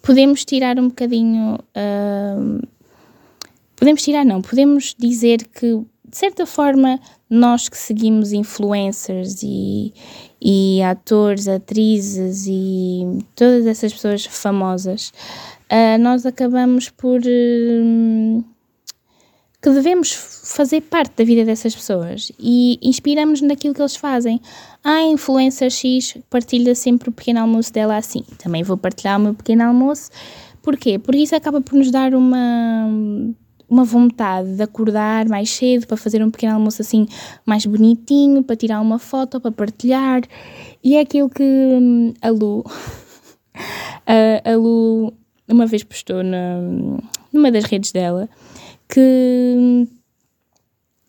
podemos 0.02 0.46
tirar 0.46 0.80
um 0.80 0.88
bocadinho 0.88 1.56
uh, 1.56 2.68
Podemos 3.76 4.02
tirar, 4.02 4.26
não, 4.26 4.42
podemos 4.42 4.96
dizer 4.98 5.48
que, 5.48 5.82
de 6.08 6.18
certa 6.18 6.46
forma, 6.46 7.00
nós 7.30 7.68
que 7.68 7.78
seguimos 7.78 8.32
influencers 8.32 9.42
e, 9.42 9.94
e 10.42 10.82
atores, 10.84 11.48
atrizes 11.48 12.46
e 12.48 13.20
todas 13.36 13.66
essas 13.66 13.94
pessoas 13.94 14.26
famosas, 14.26 15.12
uh, 15.72 15.98
nós 16.00 16.26
acabamos 16.26 16.90
por. 16.90 17.20
Uh, 17.22 18.44
que 19.64 19.70
devemos 19.70 20.12
fazer 20.12 20.82
parte 20.82 21.14
da 21.16 21.24
vida 21.24 21.46
dessas 21.46 21.74
pessoas 21.74 22.34
e 22.38 22.78
inspiramos 22.82 23.40
naquilo 23.40 23.74
que 23.74 23.82
eles 23.82 23.96
fazem. 23.96 24.42
A 24.84 24.96
ah, 24.96 25.04
influencer 25.04 25.72
X 25.72 26.18
partilha 26.30 26.76
sempre 26.76 27.08
o 27.08 27.14
pequeno 27.14 27.40
almoço 27.40 27.72
dela 27.72 27.96
assim. 27.96 28.26
Também 28.38 28.62
vou 28.62 28.76
partilhar 28.76 29.18
o 29.18 29.24
meu 29.24 29.34
pequeno 29.34 29.64
almoço. 29.64 30.12
Porquê? 30.62 31.00
Porque 31.00 31.22
isso 31.22 31.34
acaba 31.34 31.62
por 31.62 31.76
nos 31.76 31.90
dar 31.92 32.14
uma 32.14 32.90
uma 33.74 33.84
vontade 33.84 34.56
de 34.56 34.62
acordar 34.62 35.28
mais 35.28 35.50
cedo 35.50 35.88
para 35.88 35.98
fazer 35.98 36.24
um 36.24 36.30
pequeno 36.30 36.54
almoço 36.54 36.80
assim 36.80 37.08
mais 37.44 37.66
bonitinho, 37.66 38.44
para 38.44 38.56
tirar 38.56 38.80
uma 38.80 39.00
foto, 39.00 39.42
para 39.42 39.52
partilhar. 39.52 40.22
E 40.84 40.96
é 40.96 41.00
aquilo 41.00 41.28
que 41.28 41.44
hum, 41.44 42.14
a 42.22 42.30
Lu, 42.30 42.64
a, 44.06 44.52
a 44.52 44.56
Lu 44.56 45.12
uma 45.48 45.66
vez 45.66 45.84
postou 45.84 46.24
na, 46.24 46.60
numa 47.32 47.52
das 47.52 47.66
redes 47.66 47.92
dela 47.92 48.30
que 48.88 49.56
hum, 49.58 49.88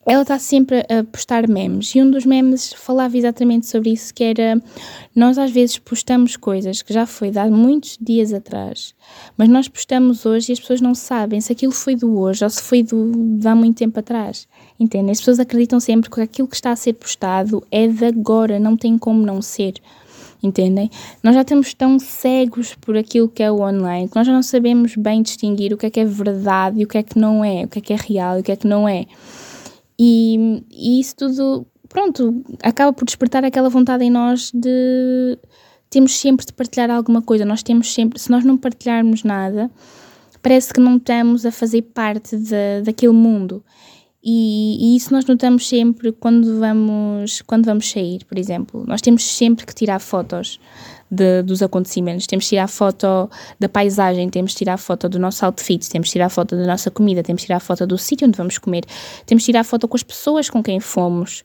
ela 0.05 0.21
está 0.21 0.37
sempre 0.37 0.85
a 0.87 1.03
postar 1.03 1.47
memes 1.47 1.95
e 1.95 2.01
um 2.01 2.11
dos 2.11 2.25
memes 2.25 2.73
falava 2.73 3.17
exatamente 3.17 3.65
sobre 3.65 3.89
isso, 3.89 4.13
que 4.13 4.23
era 4.23 4.61
nós 5.15 5.37
às 5.37 5.49
vezes 5.49 5.79
postamos 5.79 6.37
coisas 6.37 6.83
que 6.83 6.93
já 6.93 7.07
foi 7.07 7.31
há 7.35 7.47
muitos 7.47 7.97
dias 7.99 8.31
atrás, 8.31 8.93
mas 9.35 9.49
nós 9.49 9.67
postamos 9.67 10.25
hoje 10.25 10.51
e 10.51 10.53
as 10.53 10.59
pessoas 10.59 10.79
não 10.79 10.93
sabem 10.93 11.41
se 11.41 11.51
aquilo 11.51 11.71
foi 11.71 11.95
do 11.95 12.19
hoje 12.19 12.43
ou 12.43 12.49
se 12.49 12.61
foi 12.61 12.83
do, 12.83 13.11
de 13.39 13.47
há 13.47 13.55
muito 13.55 13.77
tempo 13.77 13.99
atrás, 13.99 14.47
entendem? 14.79 15.11
As 15.11 15.19
pessoas 15.19 15.39
acreditam 15.39 15.79
sempre 15.79 16.09
que 16.09 16.21
aquilo 16.21 16.47
que 16.47 16.55
está 16.55 16.71
a 16.71 16.75
ser 16.75 16.93
postado 16.93 17.65
é 17.71 17.87
de 17.87 18.05
agora, 18.05 18.59
não 18.59 18.77
tem 18.77 18.99
como 18.99 19.25
não 19.25 19.41
ser, 19.41 19.73
entendem? 20.43 20.91
Nós 21.23 21.33
já 21.33 21.41
estamos 21.41 21.73
tão 21.73 21.97
cegos 21.97 22.75
por 22.75 22.95
aquilo 22.95 23.27
que 23.27 23.41
é 23.41 23.51
o 23.51 23.61
online 23.61 24.07
que 24.07 24.15
nós 24.15 24.27
já 24.27 24.33
não 24.33 24.43
sabemos 24.43 24.95
bem 24.95 25.23
distinguir 25.23 25.73
o 25.73 25.77
que 25.77 25.87
é 25.87 25.89
que 25.89 25.99
é 25.99 26.05
verdade 26.05 26.79
e 26.79 26.83
o 26.83 26.87
que 26.87 26.99
é 26.99 27.01
que 27.01 27.17
não 27.17 27.43
é, 27.43 27.63
o 27.63 27.67
que 27.67 27.79
é 27.79 27.81
que 27.81 27.93
é 27.93 27.95
real 27.95 28.37
e 28.37 28.41
o 28.41 28.43
que 28.43 28.51
é 28.51 28.55
que 28.55 28.67
não 28.67 28.87
é. 28.87 29.07
E, 29.97 30.63
e 30.71 30.99
isso 30.99 31.15
tudo, 31.15 31.65
pronto, 31.87 32.43
acaba 32.61 32.91
por 32.91 33.05
despertar 33.05 33.43
aquela 33.45 33.69
vontade 33.69 34.03
em 34.03 34.09
nós 34.09 34.51
de 34.53 35.37
temos 35.89 36.17
sempre 36.17 36.45
de 36.45 36.51
partilhar 36.51 36.91
alguma 36.91 37.21
coisa. 37.21 37.45
Nós 37.45 37.63
temos 37.63 37.93
sempre, 37.93 38.19
se 38.19 38.29
nós 38.29 38.43
não 38.43 38.57
partilharmos 38.57 39.23
nada, 39.23 39.71
parece 40.41 40.73
que 40.73 40.79
não 40.79 40.97
estamos 40.97 41.45
a 41.45 41.51
fazer 41.51 41.81
parte 41.83 42.35
de, 42.37 42.81
daquele 42.83 43.13
mundo. 43.13 43.63
E, 44.21 44.77
e, 44.93 44.97
isso 44.97 45.13
nós 45.13 45.23
notamos 45.25 45.69
sempre 45.69 46.11
quando 46.11 46.59
vamos, 46.59 47.41
quando 47.43 47.65
vamos 47.65 47.89
sair, 47.89 48.25
por 48.25 48.37
exemplo. 48.37 48.83
Nós 48.87 48.99
temos 48.99 49.23
sempre 49.23 49.65
que 49.65 49.73
tirar 49.73 49.99
fotos 49.99 50.59
de, 51.15 51.41
dos 51.41 51.61
acontecimentos. 51.63 52.27
Temos 52.27 52.45
de 52.45 52.49
tirar 52.49 52.67
foto 52.67 53.29
da 53.59 53.69
paisagem, 53.69 54.29
temos 54.29 54.51
de 54.51 54.57
tirar 54.57 54.77
foto 54.77 55.09
do 55.09 55.17
nosso 55.17 55.45
outfit, 55.45 55.89
temos 55.89 56.09
de 56.09 56.13
tirar 56.13 56.29
foto 56.29 56.55
da 56.55 56.65
nossa 56.65 56.91
comida, 56.91 57.23
temos 57.23 57.41
de 57.41 57.47
tirar 57.47 57.59
foto 57.59 57.87
do 57.87 57.97
sítio 57.97 58.27
onde 58.27 58.37
vamos 58.37 58.57
comer, 58.57 58.83
temos 59.25 59.43
de 59.43 59.45
tirar 59.45 59.63
foto 59.63 59.87
com 59.87 59.95
as 59.95 60.03
pessoas 60.03 60.49
com 60.49 60.61
quem 60.61 60.79
fomos. 60.79 61.43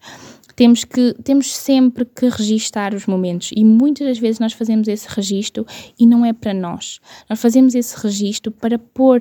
Temos, 0.57 0.85
que, 0.85 1.15
temos 1.25 1.57
sempre 1.57 2.05
que 2.05 2.29
registar 2.29 2.95
os 2.95 3.07
momentos 3.07 3.51
e 3.57 3.65
muitas 3.65 4.07
das 4.07 4.19
vezes 4.19 4.39
nós 4.39 4.53
fazemos 4.53 4.89
esse 4.89 5.09
registro 5.09 5.65
e 5.99 6.07
não 6.07 6.27
é 6.27 6.35
para 6.35 6.53
nós. 6.53 7.01
Nós 7.31 7.41
fazemos 7.41 7.75
esse 7.75 7.97
registro 7.97 8.53
para 8.53 8.79
pôr 8.79 9.21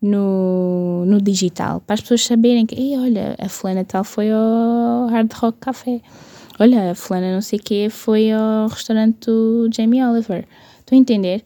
no, 0.00 1.04
no 1.04 1.20
digital, 1.20 1.80
para 1.80 1.94
as 1.94 2.00
pessoas 2.00 2.24
saberem 2.24 2.64
que, 2.64 2.74
Ei, 2.74 2.96
olha, 2.96 3.36
a 3.38 3.48
fulana 3.48 3.84
tal 3.84 4.02
foi 4.02 4.30
ao 4.30 5.08
Hard 5.08 5.30
Rock 5.34 5.58
Café 5.58 6.00
olha, 6.58 6.90
a 6.90 6.94
fulana 6.94 7.32
não 7.32 7.40
sei 7.40 7.58
o 7.58 7.62
quê 7.62 7.88
foi 7.90 8.30
ao 8.30 8.68
restaurante 8.68 9.26
do 9.26 9.68
Jamie 9.74 10.02
Oliver. 10.02 10.46
Estão 10.80 10.96
a 10.96 11.00
entender? 11.00 11.44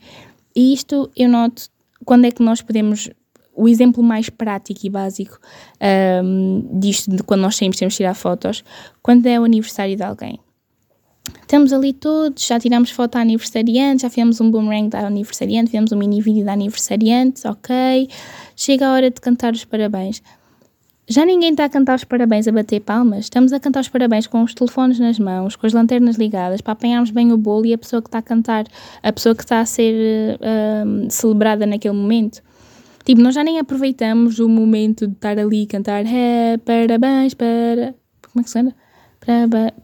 E 0.55 0.73
isto 0.73 1.11
eu 1.16 1.29
noto 1.29 1.69
quando 2.05 2.27
é 2.27 2.31
que 2.31 2.42
nós 2.42 2.62
podemos. 2.62 3.11
O 3.59 3.66
exemplo 3.66 4.03
mais 4.03 4.29
prático 4.29 4.81
e 4.85 4.90
básico 4.90 5.38
um, 6.23 6.79
disto, 6.79 7.11
de 7.11 7.23
quando 7.23 7.40
nós 7.40 7.57
saímos, 7.57 7.79
temos 7.79 7.95
de 7.95 7.97
tirar 7.97 8.12
fotos, 8.12 8.62
quando 9.03 9.25
é 9.25 9.40
o 9.40 9.45
aniversário 9.45 9.97
de 9.97 10.03
alguém. 10.03 10.38
Estamos 11.40 11.73
ali 11.73 11.95
todos, 11.95 12.47
já 12.47 12.61
tiramos 12.61 12.90
foto 12.90 13.16
à 13.16 13.21
aniversariante, 13.21 14.03
já 14.03 14.11
fizemos 14.11 14.42
um 14.42 14.51
boomerang 14.51 14.88
da 14.90 15.07
aniversariante, 15.07 15.71
fizemos 15.71 15.90
um 15.90 15.97
mini 15.97 16.21
vídeo 16.21 16.45
da 16.45 16.53
aniversariante, 16.53 17.49
ok. 17.49 18.09
Chega 18.55 18.88
a 18.88 18.92
hora 18.92 19.11
de 19.11 19.21
cantar 19.23 19.55
os 19.55 19.64
parabéns. 19.64 20.23
Já 21.09 21.25
ninguém 21.25 21.51
está 21.51 21.66
a 21.66 21.69
cantar 21.69 21.95
os 21.95 22.03
parabéns 22.03 22.49
a 22.49 22.53
bater 22.53 22.81
palmas. 22.81 23.27
Estamos 23.27 23.53
a 23.53 23.61
cantar 23.61 23.81
os 23.81 23.88
parabéns 23.88 24.27
com 24.27 24.42
os 24.42 24.53
telefones 24.53 24.99
nas 24.99 25.21
mãos, 25.21 25.55
com 25.55 25.64
as 25.64 25.73
lanternas 25.73 26.16
ligadas, 26.16 26.61
para 26.61 26.73
apanharmos 26.73 27.11
bem 27.11 27.33
o 27.33 27.37
bolo 27.38 27.64
e 27.64 27.73
a 27.73 27.79
pessoa 27.79 28.03
que 28.03 28.09
está 28.09 28.19
a 28.19 28.23
cantar, 28.23 28.64
a 29.03 29.12
pessoa 29.12 29.33
que 29.33 29.42
está 29.42 29.61
a 29.61 29.66
ser 29.66 30.37
uh, 30.37 31.11
celebrada 31.11 31.64
naquele 31.64 31.95
momento. 31.95 32.42
Tipo, 33.05 33.21
nós 33.21 33.37
já 33.37 33.45
nem 33.45 33.61
aproveitamos 33.61 34.40
o 34.40 34.49
momento 34.49 35.07
de 35.07 35.12
estar 35.12 35.38
ali 35.38 35.62
e 35.62 35.66
cantar 35.66 36.05
é, 36.05 36.59
parabéns 36.59 37.35
para. 37.35 37.95
Como 38.33 38.40
é 38.40 38.42
que 38.42 38.51
se 38.51 38.59
chama? 38.59 38.75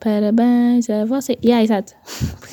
Parabéns 0.00 0.90
a 0.90 1.04
você. 1.04 1.38
Yeah, 1.44 1.62
exato. 1.62 1.94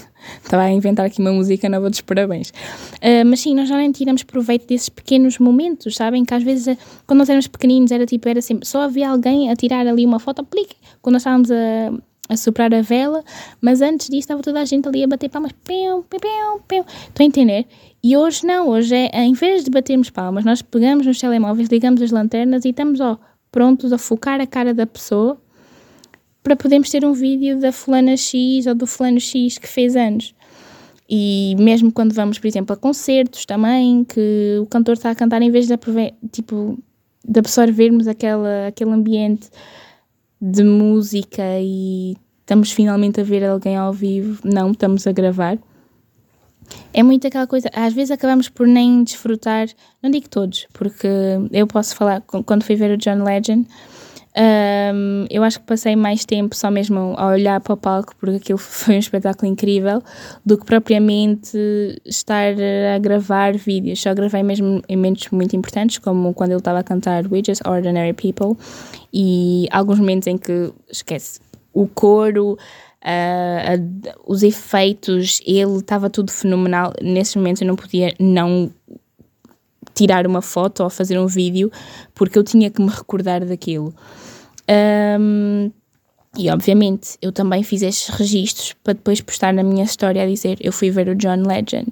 Estava 0.43 0.63
a 0.63 0.71
inventar 0.71 1.05
aqui 1.05 1.19
uma 1.19 1.31
música 1.31 1.69
nova 1.69 1.89
dos 1.89 2.01
parabéns. 2.01 2.49
Uh, 2.49 3.25
mas 3.25 3.41
sim, 3.41 3.55
nós 3.55 3.69
já 3.69 3.77
nem 3.77 3.91
tiramos 3.91 4.23
proveito 4.23 4.67
desses 4.67 4.89
pequenos 4.89 5.37
momentos, 5.39 5.95
sabem? 5.95 6.25
Que 6.25 6.33
às 6.33 6.43
vezes, 6.43 6.67
eh, 6.67 6.77
quando 7.05 7.19
nós 7.19 7.29
éramos 7.29 7.47
pequeninos, 7.47 7.91
era 7.91 8.05
tipo, 8.05 8.27
era 8.27 8.41
sempre, 8.41 8.67
só 8.67 8.81
havia 8.81 9.09
alguém 9.09 9.49
a 9.51 9.55
tirar 9.55 9.85
ali 9.87 10.05
uma 10.05 10.19
foto, 10.19 10.43
plique, 10.43 10.75
quando 11.01 11.13
nós 11.13 11.21
estávamos 11.21 11.51
a, 11.51 11.91
a 12.29 12.37
soprar 12.37 12.73
a 12.73 12.81
vela, 12.81 13.23
mas 13.61 13.81
antes 13.81 14.07
disso 14.07 14.19
estava 14.19 14.41
toda 14.41 14.61
a 14.61 14.65
gente 14.65 14.87
ali 14.87 15.03
a 15.03 15.07
bater 15.07 15.29
palmas, 15.29 15.51
piu, 15.51 16.03
piu, 16.09 16.19
piu, 16.19 16.61
piu. 16.67 16.85
Estão 17.07 17.25
a 17.25 17.27
entender? 17.27 17.65
E 18.03 18.15
hoje 18.15 18.45
não, 18.45 18.69
hoje 18.69 18.95
é, 18.95 19.23
em 19.23 19.33
vez 19.33 19.63
de 19.63 19.71
batermos 19.71 20.09
palmas, 20.09 20.45
nós 20.45 20.61
pegamos 20.61 21.05
nos 21.05 21.19
telemóveis, 21.19 21.69
ligamos 21.69 22.01
as 22.01 22.11
lanternas 22.11 22.65
e 22.65 22.69
estamos, 22.69 22.99
ó, 22.99 23.17
prontos 23.51 23.91
a 23.91 23.97
focar 23.97 24.39
a 24.39 24.47
cara 24.47 24.73
da 24.73 24.85
pessoa 24.85 25.37
para 26.43 26.55
podermos 26.55 26.89
ter 26.89 27.03
um 27.05 27.13
vídeo 27.13 27.59
da 27.59 27.71
fulana 27.71 28.15
X 28.15 28.65
ou 28.65 28.75
do 28.75 28.87
fulano 28.87 29.19
X 29.19 29.57
que 29.57 29.67
fez 29.67 29.95
anos. 29.95 30.33
E 31.09 31.55
mesmo 31.57 31.91
quando 31.91 32.13
vamos, 32.13 32.37
por 32.37 32.47
exemplo, 32.47 32.73
a 32.73 32.77
concertos 32.77 33.45
também, 33.45 34.03
que 34.03 34.59
o 34.61 34.65
cantor 34.67 34.93
está 34.93 35.09
a 35.09 35.15
cantar, 35.15 35.41
em 35.41 35.49
vez 35.49 35.67
de, 35.67 35.75
tipo, 36.31 36.77
de 37.27 37.39
absorvermos 37.39 38.07
aquela, 38.07 38.67
aquele 38.67 38.91
ambiente 38.91 39.49
de 40.39 40.63
música 40.63 41.43
e 41.59 42.15
estamos 42.41 42.71
finalmente 42.71 43.19
a 43.19 43.23
ver 43.23 43.43
alguém 43.43 43.75
ao 43.75 43.91
vivo, 43.91 44.39
não, 44.43 44.71
estamos 44.71 45.05
a 45.05 45.11
gravar. 45.11 45.57
É 46.93 47.01
muito 47.01 47.25
aquela 47.25 47.47
coisa, 47.47 47.69
às 47.73 47.93
vezes 47.93 48.11
acabamos 48.11 48.47
por 48.47 48.67
nem 48.67 49.03
desfrutar, 49.03 49.67
não 50.01 50.11
digo 50.11 50.29
todos, 50.29 50.67
porque 50.73 51.07
eu 51.51 51.65
posso 51.65 51.95
falar, 51.95 52.21
quando 52.21 52.63
fui 52.63 52.75
ver 52.75 52.91
o 52.91 52.97
John 52.97 53.23
Legend, 53.23 53.67
um, 54.37 55.25
eu 55.29 55.43
acho 55.43 55.59
que 55.59 55.65
passei 55.65 55.95
mais 55.95 56.23
tempo 56.23 56.55
só 56.55 56.69
mesmo 56.69 57.15
a 57.17 57.27
olhar 57.27 57.59
para 57.59 57.73
o 57.73 57.77
palco, 57.77 58.15
porque 58.19 58.35
aquilo 58.37 58.57
foi 58.59 58.95
um 58.95 58.99
espetáculo 58.99 59.51
incrível, 59.51 60.01
do 60.45 60.57
que 60.57 60.65
propriamente 60.65 61.57
estar 62.05 62.53
a 62.95 62.99
gravar 62.99 63.57
vídeos. 63.57 64.01
Só 64.01 64.13
gravei 64.13 64.43
mesmo 64.43 64.81
em 64.87 64.95
momentos 64.95 65.29
muito 65.31 65.55
importantes, 65.55 65.97
como 65.97 66.33
quando 66.33 66.51
ele 66.51 66.59
estava 66.59 66.79
a 66.79 66.83
cantar 66.83 67.25
We 67.25 67.41
Just 67.45 67.61
Ordinary 67.65 68.13
People, 68.13 68.55
e 69.11 69.67
alguns 69.71 69.99
momentos 69.99 70.27
em 70.27 70.37
que, 70.37 70.71
esquece, 70.89 71.39
o 71.73 71.87
coro. 71.87 72.57
Os 74.27 74.43
efeitos, 74.43 75.41
ele 75.45 75.77
estava 75.77 76.09
tudo 76.09 76.31
fenomenal. 76.31 76.93
Nesses 77.01 77.35
momentos 77.35 77.61
eu 77.61 77.67
não 77.67 77.75
podia 77.75 78.13
não 78.19 78.69
tirar 79.99 80.25
uma 80.25 80.41
foto 80.41 80.81
ou 80.81 80.89
fazer 80.89 81.19
um 81.19 81.27
vídeo 81.27 81.69
porque 82.15 82.39
eu 82.39 82.43
tinha 82.43 82.69
que 82.69 82.81
me 82.81 82.89
recordar 82.89 83.43
daquilo. 83.45 83.93
Um, 85.19 85.71
e 86.37 86.49
obviamente 86.49 87.17
eu 87.21 87.33
também 87.33 87.63
fiz 87.63 87.81
estes 87.81 88.15
registros 88.15 88.73
para 88.81 88.93
depois 88.93 89.19
postar 89.19 89.53
na 89.53 89.63
minha 89.63 89.83
história 89.83 90.23
a 90.23 90.25
dizer 90.25 90.57
eu 90.61 90.71
fui 90.71 90.89
ver 90.89 91.09
o 91.09 91.15
John 91.15 91.43
Legend. 91.45 91.87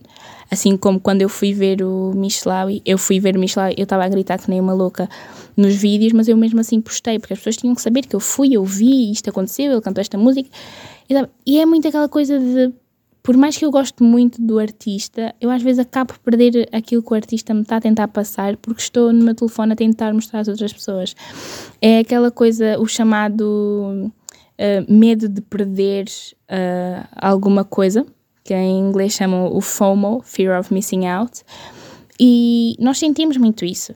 Assim 0.49 0.77
como 0.77 1.01
quando 1.01 1.21
eu 1.21 1.27
fui 1.27 1.53
ver 1.53 1.83
o 1.83 2.13
Michelawi, 2.15 2.81
eu 2.85 2.97
fui 2.97 3.19
ver 3.19 3.35
o 3.35 3.39
Michelawi, 3.39 3.75
eu 3.77 3.83
estava 3.83 4.05
a 4.05 4.07
gritar 4.07 4.39
que 4.39 4.49
nem 4.49 4.61
uma 4.61 4.73
louca 4.73 5.09
nos 5.57 5.75
vídeos, 5.75 6.13
mas 6.13 6.29
eu 6.29 6.37
mesmo 6.37 6.61
assim 6.61 6.79
postei, 6.79 7.19
porque 7.19 7.33
as 7.33 7.39
pessoas 7.39 7.57
tinham 7.57 7.75
que 7.75 7.81
saber 7.81 8.03
que 8.03 8.15
eu 8.15 8.21
fui, 8.21 8.53
eu 8.53 8.63
vi, 8.63 9.11
isto 9.11 9.29
aconteceu, 9.29 9.69
ele 9.69 9.81
cantou 9.81 9.99
esta 9.99 10.17
música. 10.17 10.49
E 11.45 11.59
é 11.59 11.65
muito 11.65 11.85
aquela 11.85 12.07
coisa 12.07 12.39
de 12.39 12.71
por 13.27 13.35
mais 13.35 13.57
que 13.57 13.65
eu 13.65 13.71
goste 13.71 14.01
muito 14.01 14.41
do 14.41 14.57
artista, 14.57 15.35
eu 15.41 15.49
às 15.49 15.61
vezes 15.61 15.79
acabo 15.79 16.13
por 16.13 16.19
perder 16.19 16.69
aquilo 16.71 17.03
que 17.03 17.11
o 17.11 17.13
artista 17.13 17.53
me 17.53 17.59
está 17.59 17.75
a 17.75 17.81
tentar 17.81 18.07
passar 18.07 18.55
porque 18.55 18.81
estou 18.81 19.11
no 19.11 19.21
meu 19.21 19.35
telefone 19.35 19.73
a 19.73 19.75
tentar 19.75 20.13
mostrar 20.13 20.39
às 20.39 20.47
outras 20.47 20.71
pessoas. 20.71 21.13
É 21.81 21.99
aquela 21.99 22.31
coisa, 22.31 22.79
o 22.79 22.87
chamado 22.87 24.09
uh, 24.09 24.13
medo 24.87 25.27
de 25.27 25.41
perder 25.41 26.05
uh, 26.05 27.05
alguma 27.17 27.65
coisa, 27.65 28.05
que 28.45 28.53
em 28.53 28.79
inglês 28.79 29.11
chamam 29.11 29.53
o 29.53 29.59
FOMO, 29.59 30.21
Fear 30.23 30.57
of 30.57 30.73
Missing 30.73 31.05
Out, 31.07 31.43
e 32.17 32.77
nós 32.79 32.97
sentimos 32.97 33.35
muito 33.35 33.65
isso. 33.65 33.93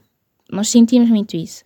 Nós 0.52 0.67
sentimos 0.67 1.10
muito 1.10 1.38
isso. 1.38 1.63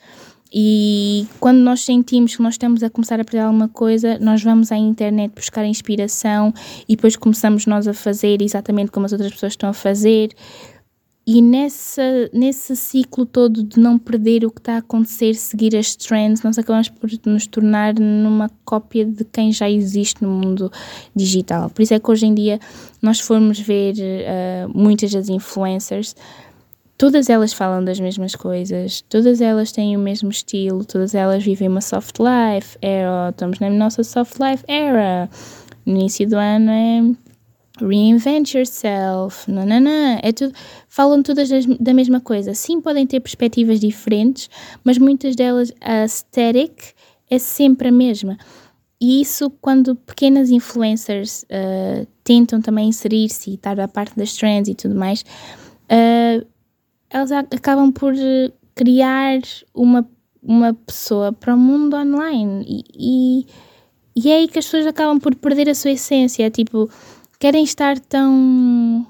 E 0.57 1.27
quando 1.37 1.57
nós 1.57 1.81
sentimos 1.81 2.33
que 2.33 2.41
nós 2.41 2.53
estamos 2.53 2.81
a 2.81 2.89
começar 2.89 3.19
a 3.19 3.25
perder 3.25 3.39
alguma 3.39 3.67
coisa, 3.67 4.17
nós 4.19 4.41
vamos 4.41 4.71
à 4.71 4.77
internet 4.77 5.33
buscar 5.35 5.65
inspiração 5.65 6.53
e 6.87 6.95
depois 6.95 7.17
começamos 7.17 7.65
nós 7.65 7.89
a 7.89 7.93
fazer 7.93 8.41
exatamente 8.41 8.89
como 8.89 9.05
as 9.05 9.11
outras 9.11 9.33
pessoas 9.33 9.51
estão 9.51 9.69
a 9.69 9.73
fazer. 9.73 10.29
E 11.27 11.41
nessa, 11.41 12.29
nesse 12.31 12.75
ciclo 12.75 13.25
todo 13.25 13.63
de 13.63 13.79
não 13.79 13.97
perder 13.97 14.45
o 14.45 14.51
que 14.51 14.59
está 14.59 14.75
a 14.75 14.77
acontecer, 14.77 15.33
seguir 15.33 15.75
as 15.75 15.95
trends, 15.95 16.43
nós 16.43 16.57
acabamos 16.57 16.87
por 16.87 17.09
nos 17.25 17.47
tornar 17.47 17.95
numa 17.95 18.49
cópia 18.63 19.03
de 19.03 19.25
quem 19.25 19.51
já 19.51 19.67
existe 19.67 20.23
no 20.23 20.29
mundo 20.29 20.71
digital. 21.15 21.69
Por 21.71 21.81
isso 21.81 21.95
é 21.95 21.99
que 21.99 22.11
hoje 22.11 22.27
em 22.27 22.33
dia 22.33 22.59
nós 23.01 23.19
formos 23.19 23.59
ver 23.59 23.95
uh, 23.95 24.69
muitas 24.77 25.11
das 25.11 25.27
influencers, 25.27 26.15
todas 26.97 27.29
elas 27.29 27.53
falam 27.53 27.83
das 27.83 27.99
mesmas 27.99 28.35
coisas, 28.35 29.01
todas 29.01 29.41
elas 29.41 29.71
têm 29.71 29.95
o 29.95 29.99
mesmo 29.99 30.29
estilo, 30.29 30.85
todas 30.85 31.13
elas 31.13 31.43
vivem 31.43 31.67
uma 31.67 31.81
soft 31.81 32.17
life 32.19 32.77
era, 32.81 33.29
estamos 33.29 33.59
na 33.59 33.69
nossa 33.69 34.03
soft 34.03 34.35
life 34.39 34.63
era. 34.67 35.29
No 35.85 35.97
início 35.97 36.27
do 36.27 36.35
ano 36.35 36.71
é 36.71 37.01
reinvent 37.79 38.53
yourself, 38.53 39.51
nananã, 39.51 40.17
é 40.23 40.31
tudo, 40.31 40.53
falam 40.87 41.21
todas 41.21 41.49
das, 41.49 41.65
da 41.65 41.93
mesma 41.93 42.19
coisa. 42.19 42.53
Sim, 42.53 42.81
podem 42.81 43.05
ter 43.05 43.19
perspectivas 43.19 43.79
diferentes, 43.79 44.49
mas 44.83 44.97
muitas 44.97 45.35
delas, 45.35 45.71
a 45.81 46.01
aesthetic 46.01 46.93
é 47.29 47.37
sempre 47.37 47.89
a 47.89 47.91
mesma. 47.91 48.37
E 48.99 49.21
isso, 49.21 49.49
quando 49.61 49.95
pequenas 49.95 50.49
influencers 50.49 51.43
uh, 51.43 52.07
tentam 52.23 52.61
também 52.61 52.87
inserir-se 52.87 53.51
e 53.51 53.55
estar 53.55 53.77
à 53.79 53.87
parte 53.87 54.15
das 54.17 54.33
trends 54.33 54.69
e 54.69 54.73
tudo 54.73 54.95
mais, 54.95 55.23
uh, 55.91 56.45
elas 57.15 57.31
acabam 57.31 57.93
por 57.93 58.13
criar 58.75 59.39
uma, 59.73 60.05
uma 60.43 60.73
pessoa 60.73 61.31
para 61.31 61.55
o 61.55 61.57
mundo 61.57 61.95
online. 61.95 62.65
E, 62.67 62.83
e, 62.93 63.45
e 64.13 64.31
é 64.31 64.35
aí 64.35 64.47
que 64.49 64.59
as 64.59 64.65
pessoas 64.65 64.85
acabam 64.85 65.17
por 65.17 65.33
perder 65.33 65.69
a 65.69 65.75
sua 65.75 65.91
essência. 65.91 66.51
Tipo, 66.51 66.89
querem 67.39 67.63
estar 67.63 67.97
tão 67.99 69.07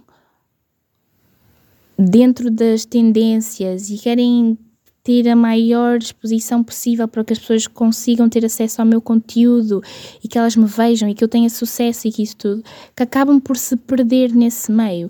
dentro 1.98 2.52
das 2.52 2.86
tendências 2.86 3.90
e 3.90 3.98
querem 3.98 4.56
ter 5.04 5.28
a 5.28 5.36
maior 5.36 5.98
exposição 5.98 6.64
possível 6.64 7.08
para 7.08 7.24
que 7.24 7.34
as 7.34 7.40
pessoas 7.40 7.66
consigam 7.66 8.30
ter 8.30 8.46
acesso 8.46 8.82
ao 8.82 8.88
meu 8.88 9.02
conteúdo 9.02 9.82
e 10.24 10.28
que 10.28 10.38
elas 10.38 10.56
me 10.56 10.66
vejam 10.66 11.10
e 11.10 11.16
que 11.16 11.24
eu 11.24 11.28
tenha 11.28 11.50
sucesso 11.50 12.08
e 12.08 12.12
que 12.12 12.22
isso 12.22 12.36
tudo, 12.38 12.64
que 12.96 13.02
acabam 13.02 13.40
por 13.40 13.58
se 13.58 13.76
perder 13.76 14.32
nesse 14.34 14.72
meio. 14.72 15.10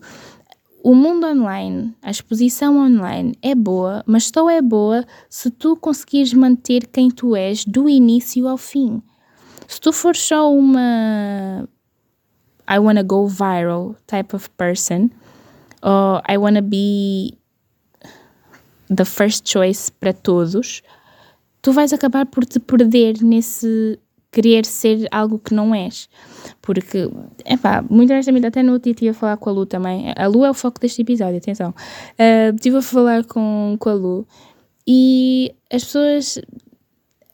O 0.86 0.94
mundo 0.94 1.26
online, 1.26 1.96
a 2.00 2.12
exposição 2.12 2.78
online 2.78 3.34
é 3.42 3.56
boa, 3.56 4.04
mas 4.06 4.28
só 4.28 4.48
é 4.48 4.62
boa 4.62 5.04
se 5.28 5.50
tu 5.50 5.76
conseguires 5.76 6.32
manter 6.32 6.86
quem 6.86 7.10
tu 7.10 7.36
és 7.36 7.66
do 7.66 7.90
início 7.90 8.48
ao 8.48 8.56
fim. 8.56 9.02
Se 9.68 9.82
tu 9.82 9.92
fores 9.92 10.20
só 10.20 10.54
uma 10.54 11.68
I 12.70 12.78
wanna 12.78 13.02
go 13.02 13.28
viral 13.28 13.96
type 14.06 14.36
of 14.36 14.48
person, 14.52 15.10
or 15.82 16.22
I 16.30 16.38
wanna 16.38 16.62
be 16.62 17.36
the 18.96 19.06
first 19.06 19.52
choice 19.52 19.92
para 19.92 20.14
todos, 20.14 20.84
tu 21.64 21.72
vais 21.72 21.94
acabar 21.94 22.28
por 22.28 22.46
te 22.46 22.60
perder 22.60 23.24
nesse 23.24 23.98
querer 24.36 24.66
ser 24.66 25.08
algo 25.12 25.40
que 25.40 25.54
não 25.54 25.74
és. 25.74 26.10
Porque, 26.62 27.10
epá, 27.46 27.84
muito 27.90 28.12
honestamente, 28.12 28.48
até 28.48 28.62
no 28.62 28.74
outro 28.74 28.84
dia 28.84 28.92
estive 28.92 29.10
a 29.12 29.14
falar 29.14 29.38
com 29.38 29.50
a 29.50 29.54
Lu 29.54 29.66
também. 29.66 30.14
A 30.16 30.28
Lu 30.28 30.44
é 30.44 30.50
o 30.50 30.54
foco 30.54 30.80
deste 30.80 31.02
episódio, 31.02 31.38
atenção. 31.38 31.70
Uh, 31.70 32.54
estive 32.54 32.78
a 32.78 32.82
falar 32.82 33.24
com, 33.24 33.78
com 33.80 33.90
a 33.90 33.94
Lu 33.94 34.28
e 34.86 35.56
as 35.72 35.86
pessoas, 35.86 36.40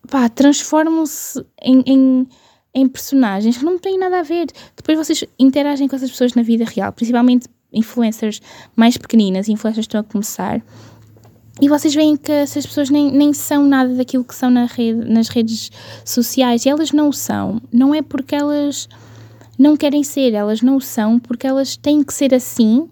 pá, 0.10 0.30
transformam-se 0.30 1.44
em, 1.62 1.84
em, 1.88 2.28
em 2.76 2.88
personagens 2.88 3.58
que 3.58 3.66
não 3.66 3.80
têm 3.80 3.98
nada 3.98 4.20
a 4.20 4.24
ver. 4.24 4.48
Depois 4.76 4.98
vocês 4.98 5.26
interagem 5.40 5.88
com 5.88 5.96
essas 5.96 6.12
pessoas 6.12 6.36
na 6.36 6.44
vida 6.44 6.66
real, 6.66 6.94
principalmente 6.94 7.48
influencers 7.74 8.42
mais 8.76 8.96
pequeninas, 8.98 9.50
influencers 9.50 9.88
que 9.88 9.90
estão 9.90 10.02
a 10.02 10.04
começar 10.04 10.62
e 11.62 11.70
vocês 11.70 11.94
veem 11.94 12.18
que 12.18 12.32
essas 12.32 12.66
pessoas 12.66 12.90
nem, 12.90 13.12
nem 13.12 13.32
são 13.34 13.64
nada 13.68 13.94
daquilo 13.94 14.24
que 14.24 14.34
são 14.34 14.50
na 14.50 14.66
rede, 14.66 15.08
nas 15.08 15.30
redes 15.30 15.72
sociais. 16.04 16.66
E 16.66 16.70
elas 16.70 16.92
não 16.92 17.12
são. 17.12 17.62
Não 17.72 17.94
é 17.94 18.02
porque 18.02 18.34
elas 18.34 18.90
não 19.60 19.78
querem 19.78 20.04
ser, 20.04 20.34
elas 20.34 20.64
não 20.64 20.80
são 20.80 21.20
porque 21.20 21.46
elas 21.46 21.78
têm 21.78 22.04
que 22.04 22.16
ser 22.16 22.34
assim 22.34 22.90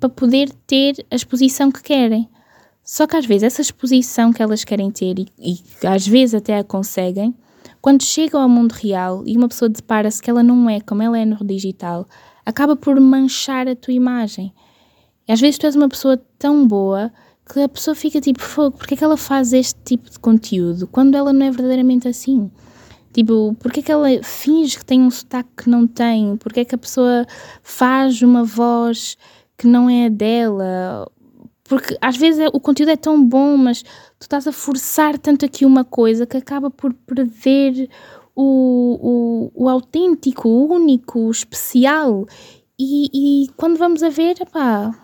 para 0.00 0.08
poder 0.08 0.50
ter 0.66 0.96
a 1.08 1.14
exposição 1.14 1.70
que 1.70 1.80
querem. 1.80 2.28
Só 2.82 3.06
que 3.06 3.16
às 3.16 3.24
vezes 3.24 3.44
essa 3.44 3.60
exposição 3.60 4.32
que 4.32 4.42
elas 4.42 4.64
querem 4.64 4.90
ter 4.90 5.20
e, 5.20 5.28
e 5.38 5.86
às 5.86 6.04
vezes 6.04 6.34
até 6.34 6.58
a 6.58 6.64
conseguem, 6.64 7.32
quando 7.80 8.02
chegam 8.02 8.40
ao 8.40 8.48
mundo 8.48 8.72
real 8.72 9.22
e 9.26 9.36
uma 9.36 9.48
pessoa 9.48 9.68
depara-se 9.68 10.20
que 10.20 10.28
ela 10.28 10.42
não 10.42 10.68
é 10.68 10.80
como 10.80 11.02
ela 11.02 11.16
é 11.16 11.24
no 11.24 11.36
digital, 11.44 12.08
acaba 12.44 12.74
por 12.74 12.98
manchar 12.98 13.68
a 13.68 13.76
tua 13.76 13.94
imagem. 13.94 14.52
E 15.28 15.32
às 15.32 15.40
vezes 15.40 15.58
tu 15.58 15.66
és 15.66 15.76
uma 15.76 15.88
pessoa 15.88 16.20
tão 16.36 16.66
boa 16.66 17.12
que 17.52 17.60
a 17.60 17.68
pessoa 17.68 17.94
fica 17.94 18.20
tipo, 18.20 18.40
fogo, 18.40 18.76
porque 18.76 18.94
é 18.94 18.96
que 18.96 19.04
ela 19.04 19.16
faz 19.16 19.52
este 19.52 19.78
tipo 19.84 20.10
de 20.10 20.18
conteúdo 20.18 20.86
quando 20.86 21.14
ela 21.14 21.32
não 21.32 21.46
é 21.46 21.50
verdadeiramente 21.50 22.06
assim? 22.06 22.50
Tipo, 23.12 23.56
porque 23.58 23.80
é 23.80 23.82
que 23.82 23.90
ela 23.90 24.08
finge 24.22 24.78
que 24.78 24.84
tem 24.84 25.00
um 25.00 25.10
sotaque 25.10 25.48
que 25.56 25.70
não 25.70 25.86
tem? 25.86 26.36
Porque 26.36 26.60
é 26.60 26.64
que 26.64 26.74
a 26.74 26.78
pessoa 26.78 27.26
faz 27.62 28.22
uma 28.22 28.44
voz 28.44 29.16
que 29.56 29.66
não 29.66 29.88
é 29.88 30.10
dela? 30.10 31.10
Porque 31.64 31.96
às 32.00 32.16
vezes 32.16 32.40
é, 32.40 32.48
o 32.48 32.60
conteúdo 32.60 32.90
é 32.90 32.96
tão 32.96 33.22
bom, 33.24 33.56
mas 33.56 33.82
tu 33.82 34.22
estás 34.22 34.46
a 34.46 34.52
forçar 34.52 35.18
tanto 35.18 35.44
aqui 35.44 35.64
uma 35.64 35.84
coisa 35.84 36.26
que 36.26 36.36
acaba 36.36 36.70
por 36.70 36.92
perder 36.94 37.88
o, 38.36 39.50
o, 39.54 39.64
o 39.64 39.68
autêntico, 39.68 40.48
o 40.48 40.72
único, 40.72 41.18
o 41.18 41.30
especial. 41.30 42.26
E, 42.78 43.10
e 43.12 43.48
quando 43.56 43.76
vamos 43.76 44.02
a 44.02 44.08
ver, 44.08 44.36
pá, 44.52 44.94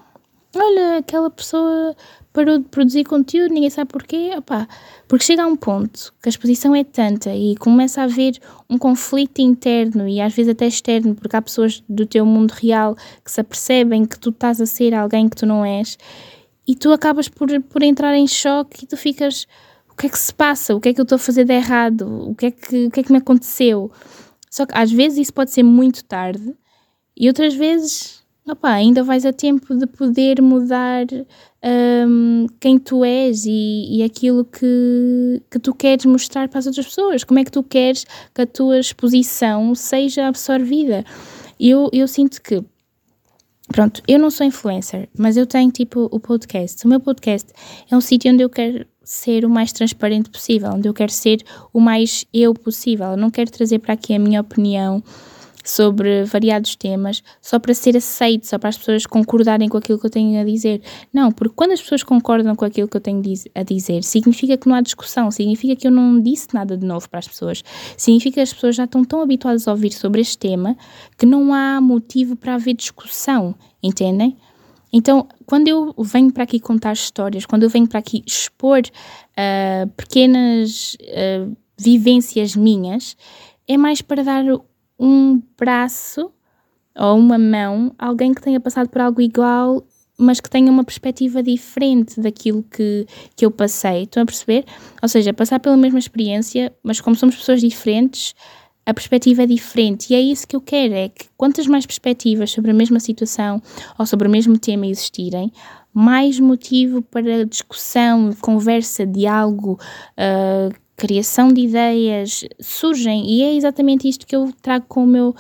olha, 0.54 0.98
aquela 0.98 1.30
pessoa 1.30 1.96
parou 2.34 2.58
de 2.58 2.64
produzir 2.64 3.04
conteúdo, 3.04 3.54
ninguém 3.54 3.70
sabe 3.70 3.92
porquê, 3.92 4.32
opá, 4.36 4.66
porque 5.06 5.24
chega 5.24 5.44
a 5.44 5.46
um 5.46 5.54
ponto 5.54 6.12
que 6.20 6.28
a 6.28 6.30
exposição 6.30 6.74
é 6.74 6.82
tanta 6.82 7.32
e 7.32 7.54
começa 7.56 8.00
a 8.00 8.04
haver 8.04 8.40
um 8.68 8.76
conflito 8.76 9.38
interno 9.38 10.08
e 10.08 10.20
às 10.20 10.34
vezes 10.34 10.50
até 10.50 10.66
externo, 10.66 11.14
porque 11.14 11.36
há 11.36 11.40
pessoas 11.40 11.82
do 11.88 12.04
teu 12.04 12.26
mundo 12.26 12.50
real 12.50 12.96
que 13.24 13.30
se 13.30 13.40
apercebem 13.40 14.04
que 14.04 14.18
tu 14.18 14.30
estás 14.30 14.60
a 14.60 14.66
ser 14.66 14.94
alguém 14.94 15.28
que 15.28 15.36
tu 15.36 15.46
não 15.46 15.64
és 15.64 15.96
e 16.66 16.74
tu 16.74 16.92
acabas 16.92 17.28
por, 17.28 17.48
por 17.62 17.84
entrar 17.84 18.16
em 18.16 18.26
choque 18.26 18.84
e 18.84 18.86
tu 18.88 18.96
ficas 18.96 19.46
o 19.88 19.96
que 19.96 20.08
é 20.08 20.10
que 20.10 20.18
se 20.18 20.34
passa? 20.34 20.74
O 20.74 20.80
que 20.80 20.88
é 20.88 20.92
que 20.92 21.00
eu 21.00 21.04
estou 21.04 21.14
a 21.14 21.20
fazer 21.20 21.44
de 21.44 21.52
errado? 21.52 22.30
O 22.30 22.34
que 22.34 22.46
é 22.46 22.50
que, 22.50 22.86
o 22.86 22.90
que, 22.90 22.98
é 22.98 23.02
que 23.04 23.12
me 23.12 23.18
aconteceu? 23.18 23.92
Só 24.50 24.66
que 24.66 24.76
às 24.76 24.90
vezes 24.90 25.18
isso 25.18 25.32
pode 25.32 25.52
ser 25.52 25.62
muito 25.62 26.04
tarde 26.04 26.52
e 27.16 27.28
outras 27.28 27.54
vezes 27.54 28.23
opa, 28.48 28.70
ainda 28.70 29.02
vais 29.02 29.24
a 29.24 29.33
tempo 29.33 29.74
de 29.74 29.87
poder 29.87 30.42
mudar 30.42 31.07
um, 32.07 32.46
quem 32.61 32.78
tu 32.78 33.04
és 33.04 33.46
e, 33.46 33.98
e 33.98 34.02
aquilo 34.02 34.44
que, 34.44 35.42
que 35.50 35.59
tu 35.59 35.74
queres 35.74 36.04
mostrar 36.04 36.48
para 36.48 36.59
as 36.59 36.66
outras 36.66 36.87
pessoas. 36.87 37.24
Como 37.24 37.40
é 37.40 37.44
que 37.44 37.50
tu 37.50 37.62
queres 37.62 38.04
que 38.35 38.42
a 38.42 38.46
tua 38.46 38.78
exposição 38.78 39.74
seja 39.74 40.28
absorvida? 40.28 41.04
Eu, 41.59 41.88
eu 41.92 42.07
sinto 42.07 42.42
que 42.42 42.62
Pronto, 43.68 44.02
eu 44.07 44.18
não 44.18 44.30
sou 44.30 44.46
influencer, 44.46 45.09
mas 45.16 45.38
eu 45.38 45.46
tenho 45.46 45.70
tipo 45.70 46.07
o 46.12 46.20
podcast. 46.20 46.85
O 46.85 46.88
meu 46.88 47.00
podcast 47.00 47.50
é 47.90 47.96
um 47.96 48.00
sítio 48.00 48.30
onde 48.30 48.42
eu 48.42 48.50
quero 48.50 48.87
ser 49.02 49.46
o 49.46 49.48
mais 49.50 49.72
transparente 49.72 50.28
possível, 50.28 50.70
onde 50.74 50.87
eu 50.87 50.92
quero 50.92 51.11
ser 51.11 51.42
o 51.72 51.80
mais 51.80 52.26
eu 52.33 52.52
possível. 52.52 53.07
Eu 53.12 53.16
não 53.16 53.30
quero 53.30 53.50
trazer 53.50 53.78
para 53.78 53.94
aqui 53.94 54.14
a 54.14 54.18
minha 54.18 54.42
opinião 54.42 55.02
sobre 55.64 56.24
variados 56.24 56.77
temas 56.77 57.22
só 57.40 57.59
para 57.59 57.72
ser 57.72 57.96
aceito, 57.96 58.46
só 58.46 58.59
para 58.59 58.68
as 58.68 58.77
pessoas 58.77 59.07
concordarem 59.07 59.68
com 59.68 59.79
aquilo 59.79 59.98
que 59.98 60.07
eu 60.07 60.11
tenho 60.11 60.38
a 60.38 60.44
dizer. 60.44 60.83
Não, 61.12 61.33
porque 61.33 61.55
quando 61.57 61.72
as 61.72 61.81
pessoas 61.81 62.03
concordam 62.03 62.55
com 62.55 62.64
aquilo 62.64 62.87
que 62.87 62.96
eu 62.96 63.00
tenho 63.00 63.22
a 63.55 63.62
dizer, 63.62 64.05
significa 64.05 64.57
que 64.59 64.68
não 64.68 64.77
há 64.77 64.83
discussão, 64.83 65.31
significa 65.31 65.74
que 65.74 65.87
eu 65.87 65.90
não 65.90 66.20
disse 66.20 66.48
nada 66.53 66.77
de 66.77 66.87
novo 66.87 67.09
para 67.09 67.18
as 67.18 67.27
pessoas, 67.27 67.64
significa 67.96 68.35
que 68.35 68.40
as 68.40 68.53
pessoas 68.53 68.77
já 68.77 68.85
estão 68.85 69.03
tão 69.05 69.22
habituadas 69.22 69.66
a 69.66 69.72
ouvir 69.72 69.92
sobre 69.92 70.20
este 70.20 70.37
tema 70.37 70.77
que 71.16 71.24
não 71.24 71.55
há 71.55 71.81
motivo 71.81 72.37
para 72.37 72.55
haver 72.55 72.74
discussão, 72.74 73.55
entendem? 73.83 74.37
Então, 74.96 75.27
quando 75.44 75.66
eu 75.66 75.92
venho 75.98 76.33
para 76.33 76.44
aqui 76.44 76.61
contar 76.61 76.92
histórias, 76.92 77.44
quando 77.44 77.64
eu 77.64 77.68
venho 77.68 77.88
para 77.88 77.98
aqui 77.98 78.22
expor 78.24 78.81
uh, 78.81 79.88
pequenas 79.96 80.96
uh, 81.00 81.57
vivências 81.77 82.55
minhas, 82.55 83.16
é 83.66 83.77
mais 83.77 84.00
para 84.00 84.22
dar 84.22 84.44
um 85.04 85.42
braço 85.58 86.32
ou 86.96 87.18
uma 87.18 87.36
mão, 87.36 87.92
alguém 87.98 88.32
que 88.32 88.40
tenha 88.40 88.58
passado 88.58 88.88
por 88.88 89.00
algo 89.00 89.20
igual, 89.20 89.84
mas 90.16 90.40
que 90.40 90.48
tenha 90.48 90.70
uma 90.70 90.84
perspectiva 90.84 91.42
diferente 91.42 92.20
daquilo 92.20 92.62
que, 92.62 93.06
que 93.36 93.44
eu 93.44 93.50
passei. 93.50 94.04
Estão 94.04 94.22
a 94.22 94.26
perceber? 94.26 94.64
Ou 95.02 95.08
seja, 95.08 95.34
passar 95.34 95.60
pela 95.60 95.76
mesma 95.76 95.98
experiência, 95.98 96.72
mas 96.82 97.00
como 97.00 97.16
somos 97.16 97.36
pessoas 97.36 97.60
diferentes, 97.60 98.34
a 98.86 98.94
perspectiva 98.94 99.42
é 99.42 99.46
diferente. 99.46 100.12
E 100.12 100.16
é 100.16 100.20
isso 100.20 100.46
que 100.46 100.56
eu 100.56 100.60
quero: 100.60 100.94
é 100.94 101.08
que 101.08 101.26
quantas 101.36 101.66
mais 101.66 101.84
perspectivas 101.84 102.50
sobre 102.50 102.70
a 102.70 102.74
mesma 102.74 103.00
situação 103.00 103.60
ou 103.98 104.06
sobre 104.06 104.28
o 104.28 104.30
mesmo 104.30 104.56
tema 104.56 104.86
existirem, 104.86 105.52
mais 105.92 106.38
motivo 106.38 107.02
para 107.02 107.44
discussão, 107.44 108.32
conversa, 108.40 109.04
diálogo, 109.04 109.78
uh, 110.18 110.83
criação 110.96 111.48
de 111.48 111.62
ideias 111.62 112.44
surgem 112.61 113.28
e 113.28 113.42
é 113.42 113.54
exatamente 113.54 114.09
isto 114.09 114.26
que 114.26 114.37
eu 114.37 114.52
trago 114.62 114.87
com 114.88 115.04
o 115.04 115.07
meu 115.07 115.35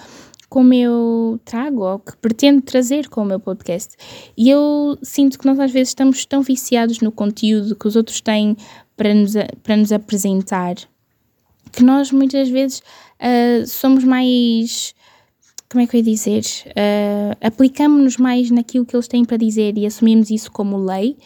como 0.48 0.72
eu 0.72 1.40
trago 1.44 1.82
ou 1.82 1.98
que 1.98 2.16
pretendo 2.18 2.62
trazer 2.62 3.08
com 3.08 3.22
o 3.22 3.24
meu 3.24 3.40
podcast. 3.40 3.96
E 4.36 4.48
eu 4.48 4.96
sinto 5.02 5.36
que 5.36 5.46
nós 5.46 5.58
às 5.58 5.72
vezes 5.72 5.88
estamos 5.88 6.24
tão 6.24 6.42
viciados 6.42 7.00
no 7.00 7.10
conteúdo 7.10 7.74
que 7.74 7.88
os 7.88 7.96
outros 7.96 8.20
têm 8.20 8.56
para 8.96 9.12
nos, 9.12 9.32
para 9.64 9.76
nos 9.76 9.90
apresentar 9.90 10.76
que 11.74 11.82
nós 11.82 12.12
muitas 12.12 12.48
vezes 12.48 12.78
uh, 12.78 13.66
somos 13.66 14.04
mais. 14.04 14.94
Como 15.68 15.82
é 15.82 15.86
que 15.88 15.96
eu 15.96 15.98
ia 15.98 16.04
dizer? 16.04 16.44
Uh, 16.68 17.36
Aplicamos-nos 17.40 18.16
mais 18.16 18.48
naquilo 18.50 18.86
que 18.86 18.94
eles 18.94 19.08
têm 19.08 19.24
para 19.24 19.36
dizer 19.36 19.76
e 19.76 19.84
assumimos 19.84 20.30
isso 20.30 20.52
como 20.52 20.76
lei 20.76 21.16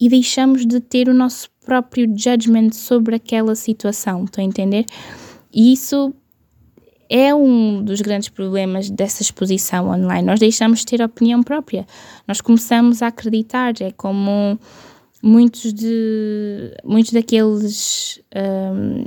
e 0.00 0.08
deixamos 0.08 0.66
de 0.66 0.80
ter 0.80 1.08
o 1.08 1.14
nosso 1.14 1.48
próprio 1.64 2.06
judgment 2.16 2.72
sobre 2.72 3.16
aquela 3.16 3.54
situação, 3.54 4.24
estão 4.24 4.44
a 4.44 4.46
entender? 4.46 4.84
E 5.52 5.72
isso 5.72 6.14
é 7.08 7.34
um 7.34 7.82
dos 7.82 8.00
grandes 8.00 8.28
problemas 8.28 8.90
dessa 8.90 9.22
exposição 9.22 9.88
online. 9.88 10.26
Nós 10.26 10.40
deixamos 10.40 10.80
de 10.80 10.86
ter 10.86 11.02
opinião 11.02 11.42
própria. 11.42 11.86
Nós 12.26 12.40
começamos 12.40 13.00
a 13.00 13.08
acreditar. 13.08 13.74
É 13.80 13.92
como 13.92 14.58
muitos 15.22 15.72
de 15.72 16.74
muitos 16.84 17.12
daqueles 17.12 18.20
um, 18.34 19.06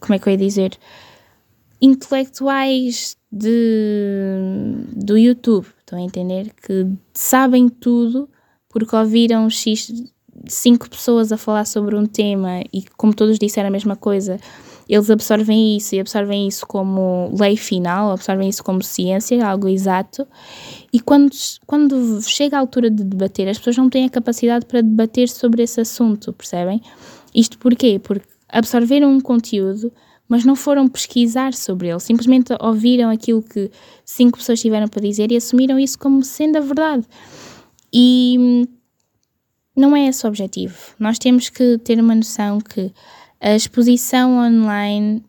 como 0.00 0.14
é 0.14 0.18
que 0.18 0.28
eu 0.28 0.32
ia 0.32 0.38
dizer, 0.38 0.72
intelectuais 1.80 3.16
de, 3.30 4.34
do 4.96 5.16
YouTube, 5.16 5.66
estão 5.78 5.98
a 5.98 6.02
entender? 6.02 6.52
Que 6.54 6.86
sabem 7.12 7.68
tudo 7.68 8.28
porque 8.68 8.96
ouviram 8.96 9.48
X, 9.50 9.92
cinco 10.46 10.88
pessoas 10.88 11.32
a 11.32 11.36
falar 11.36 11.64
sobre 11.64 11.96
um 11.96 12.06
tema 12.06 12.62
e 12.72 12.84
como 12.96 13.14
todos 13.14 13.38
disseram 13.38 13.68
a 13.68 13.72
mesma 13.72 13.96
coisa, 13.96 14.38
eles 14.88 15.08
absorvem 15.08 15.76
isso 15.76 15.94
e 15.94 16.00
absorvem 16.00 16.48
isso 16.48 16.66
como 16.66 17.32
lei 17.38 17.56
final, 17.56 18.10
absorvem 18.10 18.48
isso 18.48 18.64
como 18.64 18.82
ciência, 18.82 19.46
algo 19.46 19.68
exato. 19.68 20.26
E 20.92 20.98
quando, 20.98 21.30
quando 21.64 22.20
chega 22.22 22.56
a 22.56 22.60
altura 22.60 22.90
de 22.90 23.04
debater, 23.04 23.48
as 23.48 23.56
pessoas 23.56 23.76
não 23.76 23.88
têm 23.88 24.06
a 24.06 24.10
capacidade 24.10 24.66
para 24.66 24.80
debater 24.80 25.28
sobre 25.28 25.62
esse 25.62 25.80
assunto, 25.80 26.32
percebem? 26.32 26.82
Isto 27.32 27.56
porquê? 27.58 28.00
Porque 28.02 28.26
absorveram 28.48 29.12
um 29.12 29.20
conteúdo, 29.20 29.92
mas 30.28 30.44
não 30.44 30.56
foram 30.56 30.88
pesquisar 30.88 31.54
sobre 31.54 31.88
ele, 31.88 32.00
simplesmente 32.00 32.52
ouviram 32.60 33.10
aquilo 33.10 33.42
que 33.42 33.70
cinco 34.04 34.38
pessoas 34.38 34.60
tiveram 34.60 34.88
para 34.88 35.00
dizer 35.00 35.30
e 35.30 35.36
assumiram 35.36 35.78
isso 35.78 35.96
como 35.98 36.24
sendo 36.24 36.56
a 36.56 36.60
verdade. 36.60 37.06
E 37.92 38.66
não 39.76 39.96
é 39.96 40.06
esse 40.08 40.24
o 40.24 40.28
objetivo. 40.28 40.76
Nós 40.98 41.18
temos 41.18 41.48
que 41.48 41.78
ter 41.78 41.98
uma 42.00 42.14
noção 42.14 42.60
que 42.60 42.92
a 43.40 43.54
exposição 43.54 44.38
online 44.38 45.24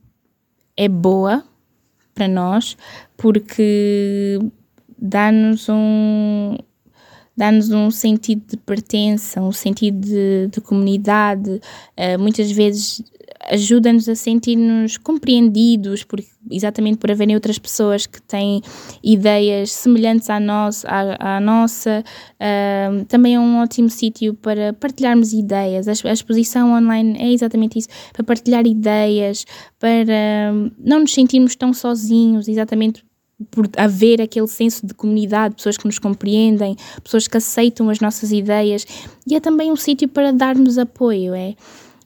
é 0.76 0.88
boa 0.88 1.44
para 2.14 2.28
nós 2.28 2.76
porque 3.16 4.40
dá-nos 4.98 5.68
um 5.70 6.58
dá-nos 7.36 7.72
um 7.72 7.90
sentido 7.90 8.44
de 8.48 8.58
pertença, 8.58 9.42
um 9.42 9.52
sentido 9.52 10.00
de, 10.02 10.48
de 10.48 10.62
comunidade, 10.62 11.50
uh, 11.50 12.20
muitas 12.20 12.52
vezes 12.52 13.02
ajuda-nos 13.50 14.08
a 14.08 14.16
sentir-nos 14.16 14.98
compreendidos, 14.98 16.04
por, 16.04 16.20
exatamente 16.50 16.98
por 16.98 17.12
haverem 17.12 17.36
outras 17.36 17.58
pessoas 17.58 18.06
que 18.06 18.22
têm 18.22 18.62
ideias 19.04 19.72
semelhantes 19.72 20.30
à, 20.30 20.40
nossa 20.40 20.88
à, 20.88 21.38
à 21.38 21.40
nossa. 21.40 22.04
Uh, 22.40 23.06
também 23.06 23.36
é 23.36 23.40
um 23.40 23.60
ótimo 23.62 23.90
sítio 23.90 24.34
para 24.34 24.74
partilharmos 24.74 25.34
ideias. 25.34 25.88
A, 25.88 26.10
a, 26.10 26.14
exposição 26.14 26.74
online 26.74 27.18
é 27.20 27.32
exatamente 27.32 27.80
isso, 27.80 27.90
para 28.14 28.24
partilhar 28.24 28.66
ideias, 28.66 29.46
para 29.80 30.54
não 30.78 31.00
nos 31.00 31.14
sentirmos 31.14 31.56
tão 31.56 31.74
sozinhos, 31.74 32.48
exatamente 32.48 33.04
por 33.50 33.68
haver 33.78 34.22
aquele 34.22 34.48
senso 34.48 34.86
de 34.86 34.94
comunidade, 34.94 35.56
pessoas 35.56 35.78
que 35.78 35.86
nos 35.86 35.98
compreendem, 35.98 36.76
pessoas 37.04 37.28
que 37.28 37.38
aceitam 37.38 37.90
as 37.90 38.00
nossas 38.00 38.32
ideias, 38.32 38.86
e 39.26 39.36
é 39.36 39.40
também 39.40 39.72
um 39.72 39.76
sítio 39.76 40.08
para 40.08 40.32
darmos 40.32 40.78
apoio, 40.78 41.34
é 41.34 41.56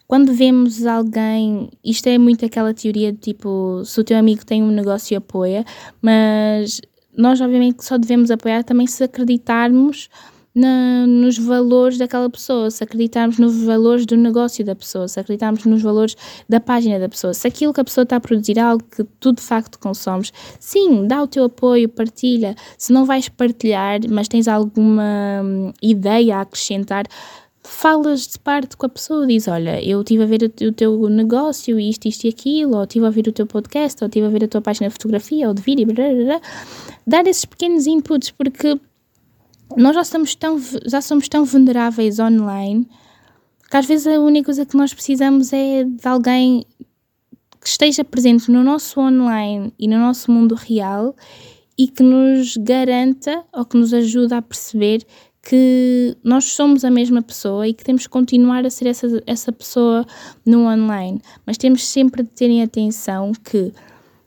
quando 0.07 0.33
vemos 0.33 0.85
alguém, 0.85 1.69
isto 1.83 2.07
é 2.07 2.17
muito 2.17 2.45
aquela 2.45 2.73
teoria 2.73 3.11
de 3.11 3.17
tipo, 3.17 3.83
se 3.85 3.99
o 3.99 4.03
teu 4.03 4.17
amigo 4.17 4.45
tem 4.45 4.61
um 4.61 4.71
negócio, 4.71 5.17
apoia, 5.17 5.65
mas 6.01 6.81
nós 7.17 7.41
obviamente 7.41 7.83
só 7.83 7.97
devemos 7.97 8.29
apoiar 8.29 8.63
também 8.63 8.87
se 8.87 9.03
acreditarmos 9.03 10.09
na, 10.55 11.05
nos 11.05 11.37
valores 11.37 11.97
daquela 11.97 12.29
pessoa, 12.29 12.71
se 12.71 12.81
acreditarmos 12.81 13.37
nos 13.37 13.61
valores 13.63 14.05
do 14.05 14.15
negócio 14.15 14.63
da 14.63 14.73
pessoa, 14.73 15.07
se 15.07 15.19
acreditarmos 15.19 15.65
nos 15.65 15.81
valores 15.81 16.15
da 16.47 16.61
página 16.61 16.97
da 16.97 17.09
pessoa, 17.09 17.33
se 17.33 17.45
aquilo 17.45 17.73
que 17.73 17.81
a 17.81 17.83
pessoa 17.83 18.03
está 18.03 18.15
a 18.15 18.19
produzir 18.21 18.57
é 18.57 18.61
algo 18.61 18.83
que 18.83 19.03
tu 19.19 19.33
de 19.33 19.41
facto 19.41 19.77
consomes, 19.77 20.31
sim, 20.57 21.05
dá 21.07 21.21
o 21.21 21.27
teu 21.27 21.43
apoio, 21.43 21.89
partilha. 21.89 22.55
Se 22.77 22.93
não 22.93 23.05
vais 23.05 23.27
partilhar, 23.27 23.99
mas 24.09 24.29
tens 24.29 24.47
alguma 24.47 25.41
hum, 25.43 25.73
ideia 25.81 26.37
a 26.37 26.41
acrescentar, 26.41 27.05
falas 27.67 28.27
de 28.27 28.39
parte 28.39 28.77
com 28.77 28.85
a 28.85 28.89
pessoa, 28.89 29.25
diz, 29.27 29.47
olha, 29.47 29.83
eu 29.83 30.01
estive 30.01 30.23
a 30.23 30.25
ver 30.25 30.43
o, 30.43 30.71
teu 30.71 31.09
negócio, 31.09 31.79
isto, 31.79 32.07
isto 32.07 32.25
e 32.25 32.29
aquilo, 32.29 32.77
ou 32.77 32.83
estive 32.83 33.05
a 33.05 33.09
ver 33.09 33.27
o 33.27 33.31
teu 33.31 33.45
podcast, 33.45 34.03
ou 34.03 34.07
estive 34.07 34.25
a 34.25 34.29
ver 34.29 34.43
a 34.43 34.47
tua 34.47 34.61
página 34.61 34.87
de 34.87 34.93
fotografia 34.93 35.47
ou 35.47 35.53
de 35.53 35.61
vídeo, 35.61 35.85
blá, 35.85 35.95
blá, 35.95 36.23
blá. 36.23 36.41
dar 37.05 37.27
esses 37.27 37.45
pequenos 37.45 37.87
inputs, 37.87 38.31
porque 38.31 38.79
nós 39.75 39.95
já 39.95 40.03
somos 40.03 40.35
tão, 40.35 40.61
já 40.85 41.01
somos 41.01 41.27
tão 41.27 41.43
vulneráveis 41.43 42.19
online 42.19 42.87
que 43.69 43.77
às 43.77 43.85
vezes 43.85 44.07
a 44.07 44.19
única 44.19 44.45
coisa 44.45 44.65
que 44.65 44.77
nós 44.77 44.93
precisamos 44.93 45.51
é 45.51 45.83
de 45.83 46.07
alguém 46.07 46.65
que 47.59 47.67
esteja 47.67 48.03
presente 48.03 48.51
no 48.51 48.63
nosso 48.63 48.99
online 48.99 49.73
e 49.79 49.87
no 49.87 49.97
nosso 49.97 50.31
mundo 50.31 50.53
real 50.53 51.15
e 51.77 51.87
que 51.87 52.03
nos 52.03 52.55
garanta 52.57 53.43
ou 53.51 53.65
que 53.65 53.75
nos 53.75 53.93
ajuda 53.93 54.37
a 54.37 54.41
perceber 54.41 55.05
que 55.47 56.17
nós 56.23 56.45
somos 56.45 56.83
a 56.83 56.89
mesma 56.89 57.21
pessoa 57.21 57.67
e 57.67 57.73
que 57.73 57.83
temos 57.83 58.03
que 58.03 58.09
continuar 58.09 58.65
a 58.65 58.69
ser 58.71 58.87
essa, 58.87 59.21
essa 59.27 59.51
pessoa 59.51 60.03
no 60.43 60.65
online. 60.65 61.21
Mas 61.45 61.55
temos 61.55 61.85
sempre 61.85 62.23
de 62.23 62.29
terem 62.29 62.63
atenção 62.63 63.31
que 63.31 63.71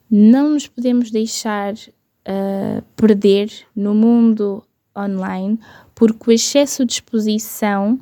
não 0.09 0.51
nos 0.51 0.69
podemos 0.69 1.11
deixar 1.11 1.75
uh, 1.75 2.83
perder 2.95 3.51
no 3.75 3.97
mundo 3.97 4.63
online, 4.97 5.59
porque 5.93 6.31
o 6.31 6.33
excesso 6.33 6.85
de 6.85 6.93
exposição 6.93 7.99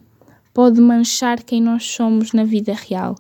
pode 0.53 0.79
manchar 0.79 1.43
quem 1.43 1.61
nós 1.63 1.85
somos 1.87 2.35
na 2.35 2.45
vida 2.45 2.75
real. 2.75 3.17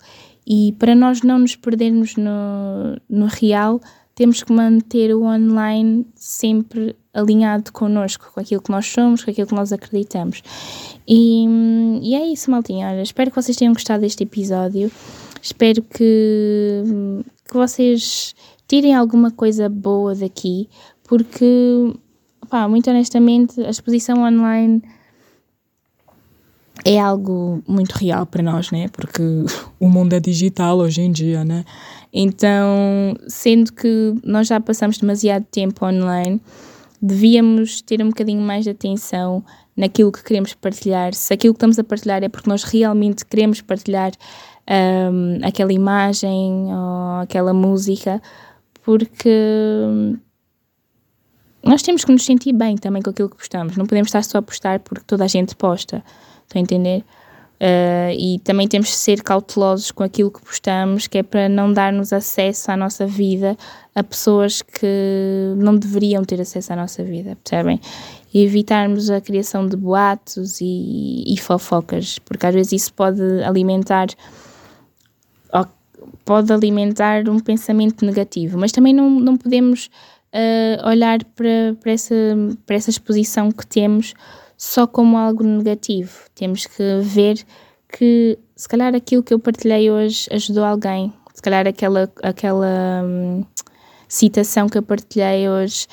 E 0.46 0.74
para 0.78 0.94
nós 0.94 1.22
não 1.22 1.38
nos 1.38 1.56
perdermos 1.56 2.16
no, 2.16 3.00
no 3.08 3.26
real, 3.26 3.80
temos 4.14 4.42
que 4.42 4.52
manter 4.52 5.14
o 5.14 5.22
online 5.22 6.06
sempre 6.14 6.94
alinhado 7.16 7.72
connosco, 7.72 8.30
com 8.32 8.40
aquilo 8.40 8.60
que 8.60 8.70
nós 8.70 8.86
somos, 8.86 9.24
com 9.24 9.30
aquilo 9.30 9.46
que 9.46 9.54
nós 9.54 9.72
acreditamos. 9.72 10.42
E, 11.08 11.46
e 12.02 12.14
é 12.14 12.26
isso, 12.26 12.50
maltinha. 12.50 12.88
Olha, 12.88 13.02
espero 13.02 13.30
que 13.30 13.42
vocês 13.42 13.56
tenham 13.56 13.72
gostado 13.72 14.02
deste 14.02 14.22
episódio. 14.22 14.90
Espero 15.42 15.82
que, 15.82 16.82
que 17.48 17.54
vocês 17.54 18.34
tirem 18.68 18.94
alguma 18.94 19.30
coisa 19.30 19.68
boa 19.68 20.14
daqui, 20.14 20.68
porque, 21.04 21.94
pá, 22.48 22.68
muito 22.68 22.90
honestamente, 22.90 23.60
a 23.60 23.70
exposição 23.70 24.22
online 24.22 24.82
é 26.84 27.00
algo 27.00 27.62
muito 27.66 27.92
real 27.92 28.26
para 28.26 28.42
nós, 28.42 28.70
né? 28.70 28.88
Porque 28.88 29.22
o 29.80 29.88
mundo 29.88 30.12
é 30.12 30.20
digital 30.20 30.78
hoje 30.78 31.02
em 31.02 31.10
dia, 31.10 31.44
né? 31.44 31.64
Então, 32.12 33.14
sendo 33.28 33.72
que 33.72 34.14
nós 34.24 34.46
já 34.46 34.60
passamos 34.60 34.98
demasiado 34.98 35.44
tempo 35.50 35.84
online, 35.84 36.40
devíamos 37.00 37.80
ter 37.80 38.02
um 38.02 38.08
bocadinho 38.08 38.40
mais 38.40 38.64
de 38.64 38.70
atenção 38.70 39.44
naquilo 39.76 40.10
que 40.10 40.22
queremos 40.22 40.54
partilhar. 40.54 41.14
Se 41.14 41.32
aquilo 41.32 41.54
que 41.54 41.58
estamos 41.58 41.78
a 41.78 41.84
partilhar 41.84 42.22
é 42.22 42.28
porque 42.28 42.48
nós 42.48 42.62
realmente 42.64 43.24
queremos 43.24 43.60
partilhar 43.60 44.12
um, 44.68 45.46
aquela 45.46 45.72
imagem 45.72 46.66
ou 46.66 47.20
aquela 47.22 47.52
música, 47.52 48.20
porque 48.82 49.30
nós 51.62 51.82
temos 51.82 52.04
que 52.04 52.12
nos 52.12 52.24
sentir 52.24 52.52
bem 52.52 52.76
também 52.76 53.02
com 53.02 53.10
aquilo 53.10 53.28
que 53.28 53.36
postamos. 53.36 53.76
Não 53.76 53.86
podemos 53.86 54.08
estar 54.08 54.22
só 54.22 54.38
a 54.38 54.42
postar 54.42 54.80
porque 54.80 55.04
toda 55.06 55.24
a 55.24 55.28
gente 55.28 55.54
posta. 55.54 56.02
Estão 56.44 56.60
a 56.60 56.62
entender? 56.62 57.04
Uh, 57.56 58.12
e 58.12 58.38
também 58.44 58.68
temos 58.68 58.88
de 58.88 58.96
ser 58.96 59.22
cautelosos 59.22 59.90
com 59.90 60.02
aquilo 60.02 60.30
que 60.30 60.42
postamos, 60.42 61.06
que 61.06 61.18
é 61.18 61.22
para 61.22 61.48
não 61.48 61.72
darmos 61.72 62.12
acesso 62.12 62.70
à 62.70 62.76
nossa 62.76 63.06
vida 63.06 63.56
a 63.94 64.04
pessoas 64.04 64.60
que 64.60 65.54
não 65.56 65.74
deveriam 65.74 66.22
ter 66.22 66.38
acesso 66.38 66.74
à 66.74 66.76
nossa 66.76 67.02
vida, 67.02 67.36
percebem? 67.42 67.80
E 68.34 68.44
evitarmos 68.44 69.08
a 69.08 69.22
criação 69.22 69.66
de 69.66 69.74
boatos 69.74 70.60
e, 70.60 71.24
e 71.26 71.38
fofocas, 71.38 72.18
porque 72.18 72.46
às 72.46 72.54
vezes 72.54 72.72
isso 72.72 72.92
pode 72.92 73.22
alimentar 73.42 74.08
pode 76.26 76.52
alimentar 76.52 77.28
um 77.28 77.38
pensamento 77.38 78.04
negativo, 78.04 78.58
mas 78.58 78.72
também 78.72 78.92
não, 78.92 79.08
não 79.08 79.36
podemos 79.36 79.88
uh, 80.34 80.88
olhar 80.88 81.24
para, 81.24 81.76
para, 81.80 81.92
essa, 81.92 82.14
para 82.66 82.76
essa 82.76 82.90
exposição 82.90 83.50
que 83.50 83.64
temos 83.64 84.12
só 84.56 84.86
como 84.86 85.16
algo 85.16 85.44
negativo. 85.44 86.12
Temos 86.34 86.66
que 86.66 87.00
ver 87.02 87.44
que 87.88 88.38
se 88.54 88.68
calhar 88.68 88.94
aquilo 88.94 89.22
que 89.22 89.34
eu 89.34 89.38
partilhei 89.38 89.90
hoje 89.90 90.26
ajudou 90.30 90.64
alguém. 90.64 91.12
Se 91.34 91.42
calhar 91.42 91.66
aquela, 91.66 92.10
aquela 92.22 93.02
hum, 93.04 93.44
citação 94.08 94.68
que 94.68 94.78
eu 94.78 94.82
partilhei 94.82 95.48
hoje 95.48 95.86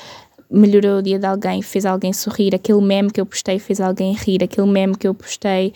melhorou 0.50 1.00
o 1.00 1.02
dia 1.02 1.18
de 1.18 1.26
alguém, 1.26 1.62
fez 1.62 1.86
alguém 1.86 2.14
sorrir. 2.14 2.54
Aquele 2.54 2.82
meme 2.82 3.12
que 3.12 3.20
eu 3.20 3.26
postei 3.26 3.58
fez 3.58 3.82
alguém 3.82 4.14
rir. 4.14 4.44
Aquele 4.44 4.68
meme 4.68 4.96
que 4.96 5.08
eu 5.08 5.14
postei 5.14 5.74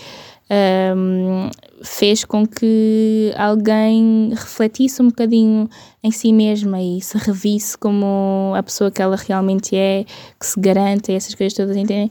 um, 0.95 1.49
fez 1.83 2.23
com 2.23 2.45
que 2.45 3.33
alguém 3.35 4.29
refletisse 4.33 5.01
um 5.01 5.07
bocadinho 5.07 5.69
em 6.03 6.11
si 6.11 6.31
mesma 6.31 6.81
e 6.81 7.01
se 7.01 7.17
revisse 7.17 7.77
como 7.77 8.53
a 8.55 8.63
pessoa 8.63 8.91
que 8.91 9.01
ela 9.01 9.15
realmente 9.15 9.75
é, 9.75 10.05
que 10.39 10.45
se 10.45 10.59
garanta 10.59 11.11
e 11.11 11.15
essas 11.15 11.33
coisas 11.33 11.55
todas, 11.55 11.75
entendem? 11.75 12.09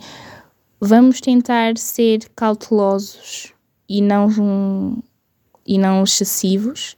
Vamos 0.81 1.21
tentar 1.21 1.77
ser 1.79 2.29
cautelosos 2.35 3.53
e 3.89 4.01
não, 4.01 5.03
e 5.67 5.79
não 5.79 6.05
excessivos 6.05 6.97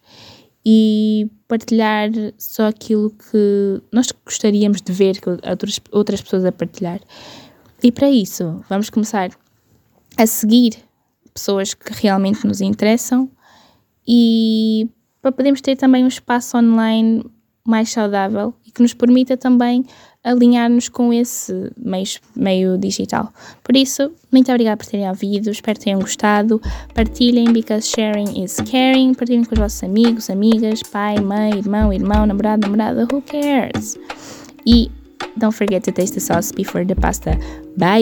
e 0.65 1.31
partilhar 1.47 2.11
só 2.37 2.67
aquilo 2.67 3.11
que 3.11 3.83
nós 3.93 4.13
gostaríamos 4.25 4.83
de 4.83 4.93
ver 4.93 5.21
que 5.21 5.31
outras, 5.31 5.81
outras 5.91 6.21
pessoas 6.21 6.45
a 6.45 6.53
partilhar. 6.53 7.01
E 7.83 7.91
para 7.91 8.11
isso, 8.11 8.63
vamos 8.69 8.91
começar 8.91 9.31
a 10.17 10.27
seguir 10.27 10.77
pessoas 11.33 11.73
que 11.73 11.93
realmente 11.93 12.47
nos 12.47 12.61
interessam 12.61 13.31
e 14.07 14.89
para 15.23 15.33
podermos 15.33 15.61
ter 15.61 15.77
também 15.77 16.05
um 16.05 16.09
espaço 16.09 16.57
online 16.57 17.25
mais 17.67 17.91
saudável 17.91 18.55
e 18.67 18.71
que 18.71 18.83
nos 18.83 18.95
permita 18.95 19.37
também 19.37 19.85
alinhar-nos 20.25 20.89
com 20.89 21.13
esse 21.13 21.71
meio, 21.77 22.19
meio 22.35 22.79
digital. 22.79 23.33
Por 23.63 23.77
isso, 23.77 24.11
muito 24.33 24.51
obrigada 24.51 24.77
por 24.77 24.87
terem 24.87 25.09
ouvido, 25.09 25.51
espero 25.51 25.79
que 25.79 25.85
tenham 25.85 26.01
gostado. 26.01 26.61
Partilhem, 26.95 27.53
because 27.53 27.89
sharing 27.89 28.43
is 28.43 28.57
caring. 28.71 29.15
Partilhem 29.15 29.45
com 29.45 29.55
os 29.55 29.61
vossos 29.61 29.83
amigos, 29.83 30.29
amigas, 30.31 30.83
pai, 30.83 31.21
mãe, 31.21 31.57
irmão, 31.57 31.93
irmão, 31.93 32.27
namorado, 32.27 32.63
namorada, 32.63 33.07
who 33.11 33.23
cares? 33.23 33.99
E 34.67 34.91
don't 35.37 35.55
forget 35.55 35.83
to 35.85 35.93
taste 35.93 36.15
the 36.15 36.21
sauce 36.21 36.53
before 36.53 36.85
the 36.85 36.95
pasta. 36.95 37.39
Bye! 37.77 37.99